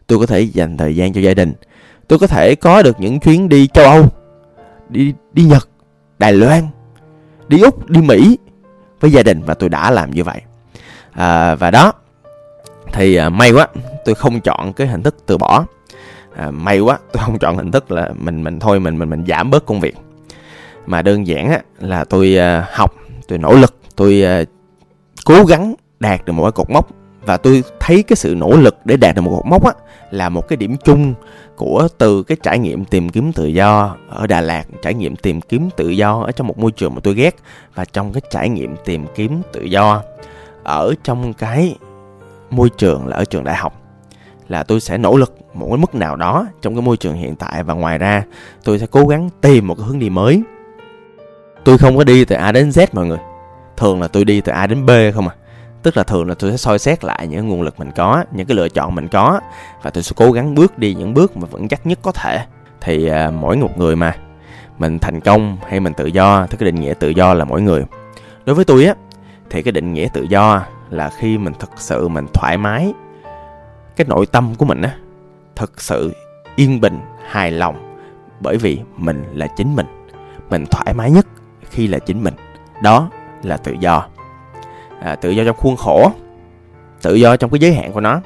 Tôi 0.08 0.20
có 0.20 0.26
thể 0.26 0.42
dành 0.42 0.78
thời 0.78 0.96
gian 0.96 1.14
cho 1.14 1.22
gia 1.22 1.34
đình. 1.34 1.54
Tôi 2.08 2.20
có 2.20 2.28
thể 2.28 2.56
có 2.56 2.82
được 2.82 3.00
những 3.00 3.20
chuyến 3.20 3.50
đi 3.50 3.68
châu 3.68 3.86
Âu, 3.86 4.06
đi 4.90 5.14
đi 5.34 5.44
Nhật, 5.44 5.70
Đài 6.20 6.34
Loan, 6.34 6.68
đi 7.48 7.62
Úc, 7.62 7.90
đi 7.90 8.02
Mỹ 8.02 8.38
với 9.00 9.12
gia 9.12 9.24
đình 9.24 9.42
và 9.44 9.54
tôi 9.54 9.70
đã 9.70 9.92
làm 9.92 10.12
như 10.12 10.24
vậy 10.24 10.42
à, 11.12 11.56
và 11.56 11.72
đó 11.72 11.94
thì 12.94 13.16
à, 13.16 13.30
may 13.30 13.52
quá 13.52 13.68
tôi 14.06 14.16
không 14.16 14.42
chọn 14.42 14.74
cái 14.74 14.88
hình 14.88 15.04
thức 15.04 15.16
từ 15.26 15.38
bỏ 15.38 15.66
à, 16.36 16.52
may 16.52 16.80
quá 16.80 17.00
tôi 17.14 17.24
không 17.26 17.40
chọn 17.40 17.58
hình 17.58 17.72
thức 17.72 17.92
là 17.92 18.10
mình 18.16 18.44
mình 18.44 18.60
thôi 18.60 18.80
mình 18.80 18.98
mình 18.98 19.10
mình 19.10 19.26
giảm 19.28 19.52
bớt 19.52 19.66
công 19.66 19.80
việc 19.80 19.96
mà 20.86 21.02
đơn 21.02 21.28
giản 21.28 21.50
á, 21.50 21.60
là 21.80 22.04
tôi 22.04 22.38
à, 22.38 22.68
học 22.72 22.96
tôi 23.28 23.38
nỗ 23.38 23.54
lực 23.54 23.76
tôi 23.96 24.24
à, 24.24 24.44
cố 25.26 25.46
gắng 25.46 25.76
đạt 26.00 26.26
được 26.26 26.34
một 26.34 26.44
cái 26.44 26.52
cột 26.52 26.70
mốc 26.70 26.88
và 27.26 27.38
tôi 27.38 27.64
thấy 27.80 28.04
cái 28.04 28.16
sự 28.16 28.36
nỗ 28.36 28.58
lực 28.58 28.78
để 28.86 28.98
đạt 28.98 29.16
được 29.16 29.22
một 29.22 29.36
cột 29.36 29.46
mốc 29.46 29.66
á 29.66 29.72
là 30.12 30.30
một 30.30 30.48
cái 30.48 30.58
điểm 30.58 30.78
chung 30.78 31.14
của 31.56 31.88
từ 31.98 32.24
cái 32.24 32.38
trải 32.44 32.60
nghiệm 32.60 32.86
tìm 32.86 33.10
kiếm 33.10 33.32
tự 33.34 33.46
do 33.46 33.96
ở 34.10 34.28
Đà 34.28 34.42
Lạt, 34.42 34.66
trải 34.82 34.94
nghiệm 34.94 35.16
tìm 35.16 35.42
kiếm 35.42 35.70
tự 35.78 35.90
do 35.90 36.22
ở 36.22 36.32
trong 36.32 36.48
một 36.48 36.58
môi 36.58 36.72
trường 36.72 36.96
mà 36.96 37.02
tôi 37.04 37.14
ghét 37.14 37.36
và 37.76 37.86
trong 37.86 38.14
cái 38.14 38.22
trải 38.30 38.50
nghiệm 38.50 38.76
tìm 38.86 39.06
kiếm 39.16 39.42
tự 39.54 39.64
do 39.64 40.04
ở 40.64 40.94
trong 41.04 41.34
cái 41.34 41.76
môi 42.50 42.70
trường 42.70 43.08
là 43.08 43.18
ở 43.18 43.26
trường 43.26 43.44
đại 43.44 43.56
học 43.56 43.82
là 44.48 44.64
tôi 44.64 44.80
sẽ 44.80 44.98
nỗ 44.98 45.18
lực 45.18 45.36
một 45.54 45.68
cái 45.70 45.78
mức 45.78 45.96
nào 45.96 46.16
đó 46.16 46.48
trong 46.62 46.76
cái 46.76 46.82
môi 46.82 46.98
trường 46.98 47.14
hiện 47.14 47.36
tại 47.36 47.64
và 47.64 47.74
ngoài 47.74 47.98
ra 47.98 48.24
tôi 48.64 48.80
sẽ 48.80 48.86
cố 48.92 49.08
gắng 49.08 49.30
tìm 49.42 49.68
một 49.68 49.76
cái 49.76 49.86
hướng 49.88 50.00
đi 50.00 50.10
mới. 50.10 50.42
Tôi 51.64 51.78
không 51.78 51.98
có 51.98 52.04
đi 52.04 52.26
từ 52.26 52.36
A 52.36 52.52
đến 52.52 52.70
Z 52.70 52.88
mọi 52.94 53.06
người. 53.06 53.18
Thường 53.78 54.02
là 54.02 54.08
tôi 54.08 54.26
đi 54.26 54.42
từ 54.42 54.52
A 54.52 54.68
đến 54.68 54.86
B 54.86 54.90
không 55.14 55.28
à 55.28 55.36
tức 55.84 55.98
là 55.98 56.04
thường 56.04 56.28
là 56.28 56.36
tôi 56.40 56.52
sẽ 56.52 56.58
soi 56.58 56.80
xét 56.80 57.04
lại 57.04 57.28
những 57.28 57.48
nguồn 57.48 57.62
lực 57.62 57.80
mình 57.80 57.92
có 57.96 58.24
những 58.32 58.48
cái 58.48 58.58
lựa 58.58 58.70
chọn 58.70 58.96
mình 58.96 59.08
có 59.08 59.40
và 59.82 59.90
tôi 59.90 60.04
sẽ 60.04 60.14
cố 60.16 60.32
gắng 60.32 60.56
bước 60.56 60.78
đi 60.78 60.94
những 60.94 61.14
bước 61.14 61.38
mà 61.38 61.48
vững 61.52 61.68
chắc 61.68 61.86
nhất 61.86 62.00
có 62.02 62.12
thể. 62.12 62.46
Thì 62.82 63.08
à, 63.08 63.32
mỗi 63.32 63.58
một 63.58 63.78
người 63.78 63.96
mà 63.96 64.16
mình 64.78 65.00
thành 65.00 65.20
công 65.20 65.58
hay 65.68 65.80
mình 65.80 65.94
tự 65.94 66.06
do 66.06 66.48
thì 66.50 66.58
cái 66.58 66.66
định 66.66 66.82
nghĩa 66.82 66.94
tự 66.94 67.10
do 67.10 67.34
là 67.34 67.46
mỗi 67.46 67.62
người. 67.62 67.86
Đối 68.46 68.56
với 68.56 68.66
tôi 68.66 68.86
á 68.86 68.94
thì 69.50 69.64
cái 69.64 69.72
định 69.72 69.94
nghĩa 69.94 70.08
tự 70.14 70.24
do 70.24 70.64
là 70.90 71.10
khi 71.10 71.38
mình 71.38 71.54
thực 71.60 71.70
sự 71.78 72.08
mình 72.08 72.26
thoải 72.34 72.58
mái 72.58 72.94
cái 73.96 74.08
nội 74.08 74.26
tâm 74.26 74.56
của 74.56 74.66
mình 74.66 74.82
á 74.82 74.96
thực 75.56 75.82
sự 75.82 76.14
yên 76.56 76.82
bình 76.82 77.00
hài 77.28 77.52
lòng. 77.52 77.96
Bởi 78.40 78.58
vì 78.58 78.80
mình 78.98 79.24
là 79.34 79.48
chính 79.48 79.76
mình 79.76 79.86
mình 80.50 80.66
thoải 80.72 80.94
mái 80.94 81.12
nhất 81.12 81.28
khi 81.70 81.88
là 81.88 82.00
chính 82.00 82.24
mình. 82.24 82.34
Đó 82.82 83.10
là 83.44 83.58
tự 83.58 83.76
do 83.80 84.08
à, 85.02 85.16
tự 85.16 85.30
do 85.30 85.44
trong 85.44 85.56
khuôn 85.56 85.76
khổ 85.76 86.12
tự 87.02 87.16
do 87.16 87.38
trong 87.38 87.50
cái 87.50 87.60
giới 87.60 87.74
hạn 87.74 87.92
của 87.92 88.02
nó 88.02 88.22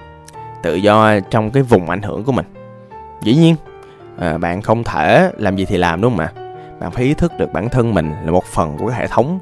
tự 0.64 0.76
do 0.76 1.20
trong 1.20 1.52
cái 1.52 1.64
vùng 1.64 1.90
ảnh 1.90 2.02
hưởng 2.02 2.24
của 2.24 2.32
mình. 2.32 2.46
Dĩ 3.22 3.36
nhiên 3.36 3.56
à, 4.20 4.38
bạn 4.38 4.62
không 4.62 4.84
thể 4.84 5.32
làm 5.38 5.56
gì 5.56 5.66
thì 5.66 5.78
làm 5.78 6.02
đúng 6.02 6.12
không 6.12 6.20
ạ? 6.20 6.32
Bạn 6.80 6.92
phải 6.92 7.04
ý 7.04 7.14
thức 7.14 7.32
được 7.38 7.54
bản 7.54 7.70
thân 7.70 7.94
mình 7.94 8.12
là 8.26 8.32
một 8.32 8.46
phần 8.46 8.78
của 8.78 8.88
cái 8.88 9.00
hệ 9.00 9.08
thống. 9.08 9.40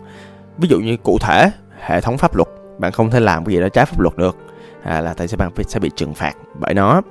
Ví 0.57 0.67
dụ 0.67 0.79
như 0.79 0.97
cụ 0.97 1.17
thể 1.21 1.51
hệ 1.79 2.01
thống 2.01 2.17
pháp 2.17 2.35
luật 2.35 2.47
bạn 2.77 2.91
không 2.91 3.11
thể 3.11 3.19
làm 3.19 3.45
cái 3.45 3.55
gì 3.55 3.61
đó 3.61 3.69
trái 3.69 3.85
pháp 3.85 3.99
luật 3.99 4.17
được 4.17 4.37
à, 4.83 5.01
là 5.01 5.13
tại 5.13 5.27
sao 5.27 5.37
bạn 5.37 5.51
sẽ 5.67 5.79
bị 5.79 5.91
trừng 5.95 6.13
phạt 6.13 6.33
bởi 6.59 6.73
nó. 6.73 7.01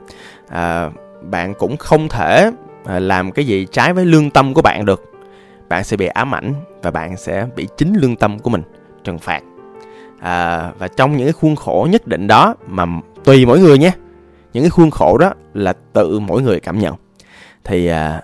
À, 0.49 0.91
bạn 1.23 1.55
cũng 1.55 1.77
không 1.77 2.09
thể 2.09 2.51
à, 2.85 2.99
làm 2.99 3.33
cái 3.33 3.47
gì 3.47 3.67
trái 3.73 3.93
với 3.93 4.05
lương 4.05 4.31
tâm 4.31 4.55
của 4.55 4.63
bạn 4.63 4.85
được. 4.85 5.05
Bạn 5.69 5.85
sẽ 5.85 5.97
bị 5.97 6.07
ám 6.07 6.35
ảnh 6.35 6.55
và 6.83 6.91
bạn 6.91 7.17
sẽ 7.17 7.47
bị 7.57 7.69
chính 7.77 7.95
lương 7.95 8.17
tâm 8.17 8.39
của 8.39 8.51
mình 8.51 8.63
trừng 9.05 9.19
phạt 9.19 9.43
à, 10.21 10.71
và 10.79 10.89
trong 10.89 11.17
những 11.17 11.27
cái 11.27 11.33
khuôn 11.33 11.57
khổ 11.57 11.89
nhất 11.91 12.07
định 12.07 12.27
đó 12.27 12.55
mà 12.67 12.87
tùy 13.25 13.47
mỗi 13.47 13.61
người 13.61 13.79
nhé 13.79 13.93
những 14.53 14.65
cái 14.65 14.71
khuôn 14.71 14.91
khổ 14.91 15.19
đó 15.19 15.33
là 15.55 15.73
tự 15.93 16.19
mỗi 16.19 16.43
người 16.43 16.61
cảm 16.61 16.79
nhận. 16.79 16.95
Thì 17.65 17.87
à, 17.87 18.23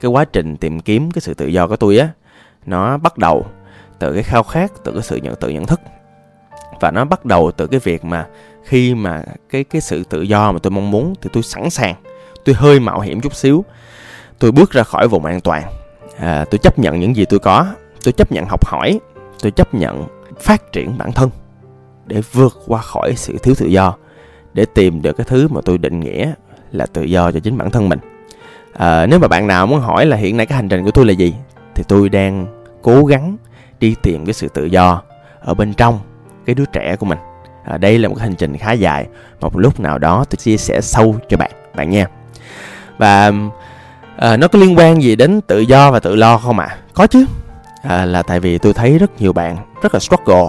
cái 0.00 0.10
quá 0.10 0.24
trình 0.24 0.56
tìm 0.56 0.80
kiếm 0.80 1.10
cái 1.10 1.20
sự 1.20 1.34
tự 1.34 1.46
do 1.46 1.66
của 1.66 1.76
tôi 1.76 1.98
á 1.98 2.08
nó 2.66 2.98
bắt 2.98 3.18
đầu 3.18 3.46
từ 3.98 4.12
cái 4.12 4.22
khao 4.22 4.42
khát 4.42 4.72
từ 4.84 4.92
cái 4.92 5.02
sự 5.02 5.16
nhận 5.16 5.34
tự 5.34 5.48
nhận 5.48 5.66
thức. 5.66 5.80
Và 6.80 6.90
nó 6.90 7.04
bắt 7.04 7.24
đầu 7.24 7.50
từ 7.50 7.66
cái 7.66 7.80
việc 7.80 8.04
mà 8.04 8.26
khi 8.64 8.94
mà 8.94 9.22
cái 9.50 9.64
cái 9.64 9.80
sự 9.80 10.04
tự 10.04 10.22
do 10.22 10.52
mà 10.52 10.58
tôi 10.62 10.70
mong 10.70 10.90
muốn 10.90 11.14
thì 11.22 11.30
tôi 11.32 11.42
sẵn 11.42 11.70
sàng 11.70 11.94
tôi 12.44 12.54
hơi 12.54 12.80
mạo 12.80 13.00
hiểm 13.00 13.20
chút 13.20 13.34
xíu 13.34 13.64
tôi 14.38 14.52
bước 14.52 14.70
ra 14.70 14.82
khỏi 14.82 15.08
vùng 15.08 15.24
an 15.24 15.40
toàn. 15.40 15.62
À, 16.18 16.44
tôi 16.50 16.58
chấp 16.58 16.78
nhận 16.78 17.00
những 17.00 17.16
gì 17.16 17.24
tôi 17.24 17.38
có 17.38 17.66
tôi 18.04 18.12
chấp 18.12 18.32
nhận 18.32 18.46
học 18.46 18.66
hỏi 18.66 19.00
tôi 19.42 19.52
chấp 19.52 19.74
nhận 19.74 20.06
phát 20.40 20.72
triển 20.72 20.98
bản 20.98 21.12
thân 21.12 21.30
để 22.06 22.22
vượt 22.32 22.58
qua 22.66 22.80
khỏi 22.80 23.14
sự 23.16 23.38
thiếu 23.42 23.54
tự 23.58 23.66
do 23.66 23.94
để 24.54 24.64
tìm 24.74 25.02
được 25.02 25.16
cái 25.16 25.26
thứ 25.28 25.48
mà 25.48 25.60
tôi 25.64 25.78
định 25.78 26.00
nghĩa 26.00 26.32
là 26.72 26.86
tự 26.86 27.02
do 27.02 27.32
cho 27.32 27.40
chính 27.40 27.58
bản 27.58 27.70
thân 27.70 27.88
mình. 27.88 27.98
À, 28.72 29.06
nếu 29.06 29.18
mà 29.18 29.28
bạn 29.28 29.46
nào 29.46 29.66
muốn 29.66 29.80
hỏi 29.80 30.06
là 30.06 30.16
hiện 30.16 30.36
nay 30.36 30.46
cái 30.46 30.56
hành 30.56 30.68
trình 30.68 30.84
của 30.84 30.90
tôi 30.90 31.06
là 31.06 31.12
gì 31.12 31.34
thì 31.74 31.84
tôi 31.88 32.08
đang 32.08 32.46
cố 32.82 33.04
gắng 33.04 33.36
đi 33.80 33.94
tìm 34.02 34.24
cái 34.26 34.32
sự 34.34 34.48
tự 34.48 34.64
do 34.64 35.02
ở 35.40 35.54
bên 35.54 35.74
trong 35.74 35.98
cái 36.46 36.54
đứa 36.54 36.64
trẻ 36.72 36.96
của 36.96 37.06
mình. 37.06 37.18
À, 37.64 37.78
đây 37.78 37.98
là 37.98 38.08
một 38.08 38.14
cái 38.14 38.28
hành 38.28 38.36
trình 38.36 38.56
khá 38.56 38.72
dài 38.72 39.06
một 39.40 39.58
lúc 39.58 39.80
nào 39.80 39.98
đó 39.98 40.24
tôi 40.30 40.36
chia 40.36 40.56
sẻ 40.56 40.80
sâu 40.80 41.16
cho 41.28 41.36
bạn 41.36 41.50
bạn 41.74 41.90
nha 41.90 42.06
và 42.98 43.32
à, 44.16 44.36
nó 44.36 44.48
có 44.48 44.58
liên 44.58 44.78
quan 44.78 45.02
gì 45.02 45.16
đến 45.16 45.40
tự 45.40 45.60
do 45.60 45.90
và 45.90 46.00
tự 46.00 46.16
lo 46.16 46.38
không 46.38 46.58
ạ? 46.58 46.66
À? 46.66 46.78
có 46.94 47.06
chứ 47.06 47.26
à, 47.82 48.04
là 48.04 48.22
tại 48.22 48.40
vì 48.40 48.58
tôi 48.58 48.72
thấy 48.72 48.98
rất 48.98 49.20
nhiều 49.20 49.32
bạn 49.32 49.56
rất 49.82 49.94
là 49.94 50.00
struggle 50.00 50.48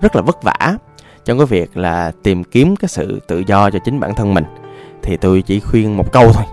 rất 0.00 0.16
là 0.16 0.22
vất 0.22 0.42
vả 0.42 0.76
trong 1.24 1.38
cái 1.38 1.46
việc 1.46 1.76
là 1.76 2.12
tìm 2.22 2.44
kiếm 2.44 2.76
cái 2.76 2.88
sự 2.88 3.20
tự 3.28 3.42
do 3.46 3.70
cho 3.70 3.78
chính 3.84 4.00
bản 4.00 4.14
thân 4.14 4.34
mình. 4.34 4.44
Thì 5.02 5.16
tôi 5.16 5.42
chỉ 5.42 5.60
khuyên 5.60 5.96
một 5.96 6.12
câu 6.12 6.32
thôi 6.32 6.44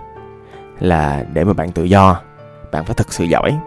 là 0.80 1.24
để 1.32 1.44
mà 1.44 1.52
bạn 1.52 1.72
tự 1.72 1.84
do 1.84 2.20
bạn 2.72 2.84
phải 2.84 2.94
thực 2.94 3.12
sự 3.12 3.24
giỏi. 3.24 3.58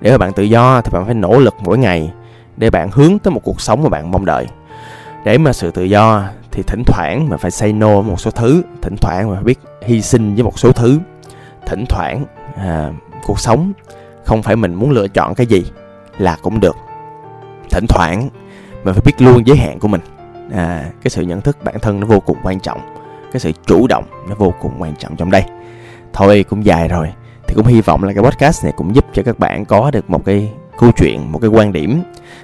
Để 0.00 0.10
mà 0.10 0.18
bạn 0.18 0.32
tự 0.32 0.42
do 0.42 0.80
thì 0.80 0.90
bạn 0.92 1.04
phải 1.04 1.14
nỗ 1.14 1.38
lực 1.38 1.54
mỗi 1.64 1.78
ngày 1.78 2.12
để 2.56 2.70
bạn 2.70 2.90
hướng 2.92 3.18
tới 3.18 3.30
một 3.30 3.40
cuộc 3.44 3.60
sống 3.60 3.82
mà 3.82 3.88
bạn 3.88 4.10
mong 4.10 4.24
đợi. 4.24 4.46
Để 5.24 5.38
mà 5.38 5.52
sự 5.52 5.70
tự 5.70 5.82
do 5.82 6.24
thì 6.50 6.62
thỉnh 6.62 6.82
thoảng 6.86 7.28
mình 7.28 7.38
phải 7.38 7.50
say 7.50 7.72
no 7.72 7.94
với 7.94 8.10
một 8.10 8.20
số 8.20 8.30
thứ 8.30 8.62
thỉnh 8.82 8.96
thoảng 9.00 9.26
mình 9.26 9.34
phải 9.34 9.44
biết 9.44 9.58
hy 9.82 10.02
sinh 10.02 10.34
với 10.34 10.44
một 10.44 10.58
số 10.58 10.72
thứ. 10.72 10.98
Thỉnh 11.66 11.84
thoảng 11.88 12.24
à, 12.56 12.90
cuộc 13.26 13.40
sống 13.40 13.72
không 14.24 14.42
phải 14.42 14.56
mình 14.56 14.74
muốn 14.74 14.90
lựa 14.90 15.08
chọn 15.08 15.34
cái 15.34 15.46
gì 15.46 15.64
là 16.18 16.36
cũng 16.42 16.60
được. 16.60 16.76
Thỉnh 17.70 17.86
thoảng 17.88 18.28
mình 18.84 18.94
phải 18.94 19.02
biết 19.04 19.14
luôn 19.18 19.46
giới 19.46 19.56
hạn 19.56 19.78
của 19.78 19.88
mình. 19.88 20.00
À, 20.52 20.90
cái 21.02 21.10
sự 21.10 21.22
nhận 21.22 21.40
thức 21.40 21.58
bản 21.64 21.74
thân 21.82 22.00
nó 22.00 22.06
vô 22.06 22.20
cùng 22.20 22.36
quan 22.42 22.60
trọng. 22.60 22.80
Cái 23.32 23.40
sự 23.40 23.52
chủ 23.66 23.86
động 23.86 24.04
nó 24.28 24.34
vô 24.34 24.54
cùng 24.60 24.72
quan 24.78 24.96
trọng 24.96 25.16
trong 25.16 25.30
đây. 25.30 25.44
Thôi 26.12 26.44
cũng 26.48 26.64
dài 26.64 26.88
rồi. 26.88 27.12
Thì 27.46 27.54
cũng 27.54 27.66
hy 27.66 27.80
vọng 27.80 28.04
là 28.04 28.12
cái 28.12 28.24
podcast 28.24 28.64
này 28.64 28.72
cũng 28.76 28.94
giúp 28.94 29.04
cho 29.12 29.22
các 29.22 29.38
bạn 29.38 29.64
có 29.64 29.90
được 29.90 30.10
một 30.10 30.24
cái 30.24 30.52
câu 30.78 30.92
chuyện 30.96 31.32
một 31.32 31.38
cái 31.38 31.50
quan 31.50 31.72
điểm 31.72 32.02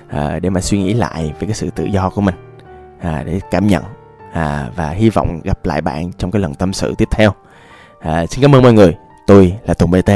à, 0.08 0.38
để 0.38 0.50
mà 0.50 0.60
suy 0.60 0.78
nghĩ 0.78 0.92
lại 0.92 1.32
về 1.40 1.46
cái 1.46 1.54
sự 1.54 1.70
tự 1.70 1.84
do 1.84 2.10
của 2.10 2.20
mình 2.20 2.34
à, 3.00 3.22
để 3.26 3.40
cảm 3.50 3.66
nhận. 3.66 3.82
À, 4.32 4.68
và 4.76 4.90
hy 4.90 5.10
vọng 5.10 5.40
gặp 5.44 5.66
lại 5.66 5.80
bạn 5.80 6.12
trong 6.12 6.30
cái 6.30 6.42
lần 6.42 6.54
tâm 6.54 6.72
sự 6.72 6.94
tiếp 6.98 7.08
theo. 7.10 7.32
À, 8.00 8.26
xin 8.26 8.42
cảm 8.42 8.54
ơn 8.54 8.62
mọi 8.62 8.72
người. 8.72 8.96
Tôi 9.26 9.58
là 9.66 9.74
tùng 9.74 9.90
bt 9.90 10.10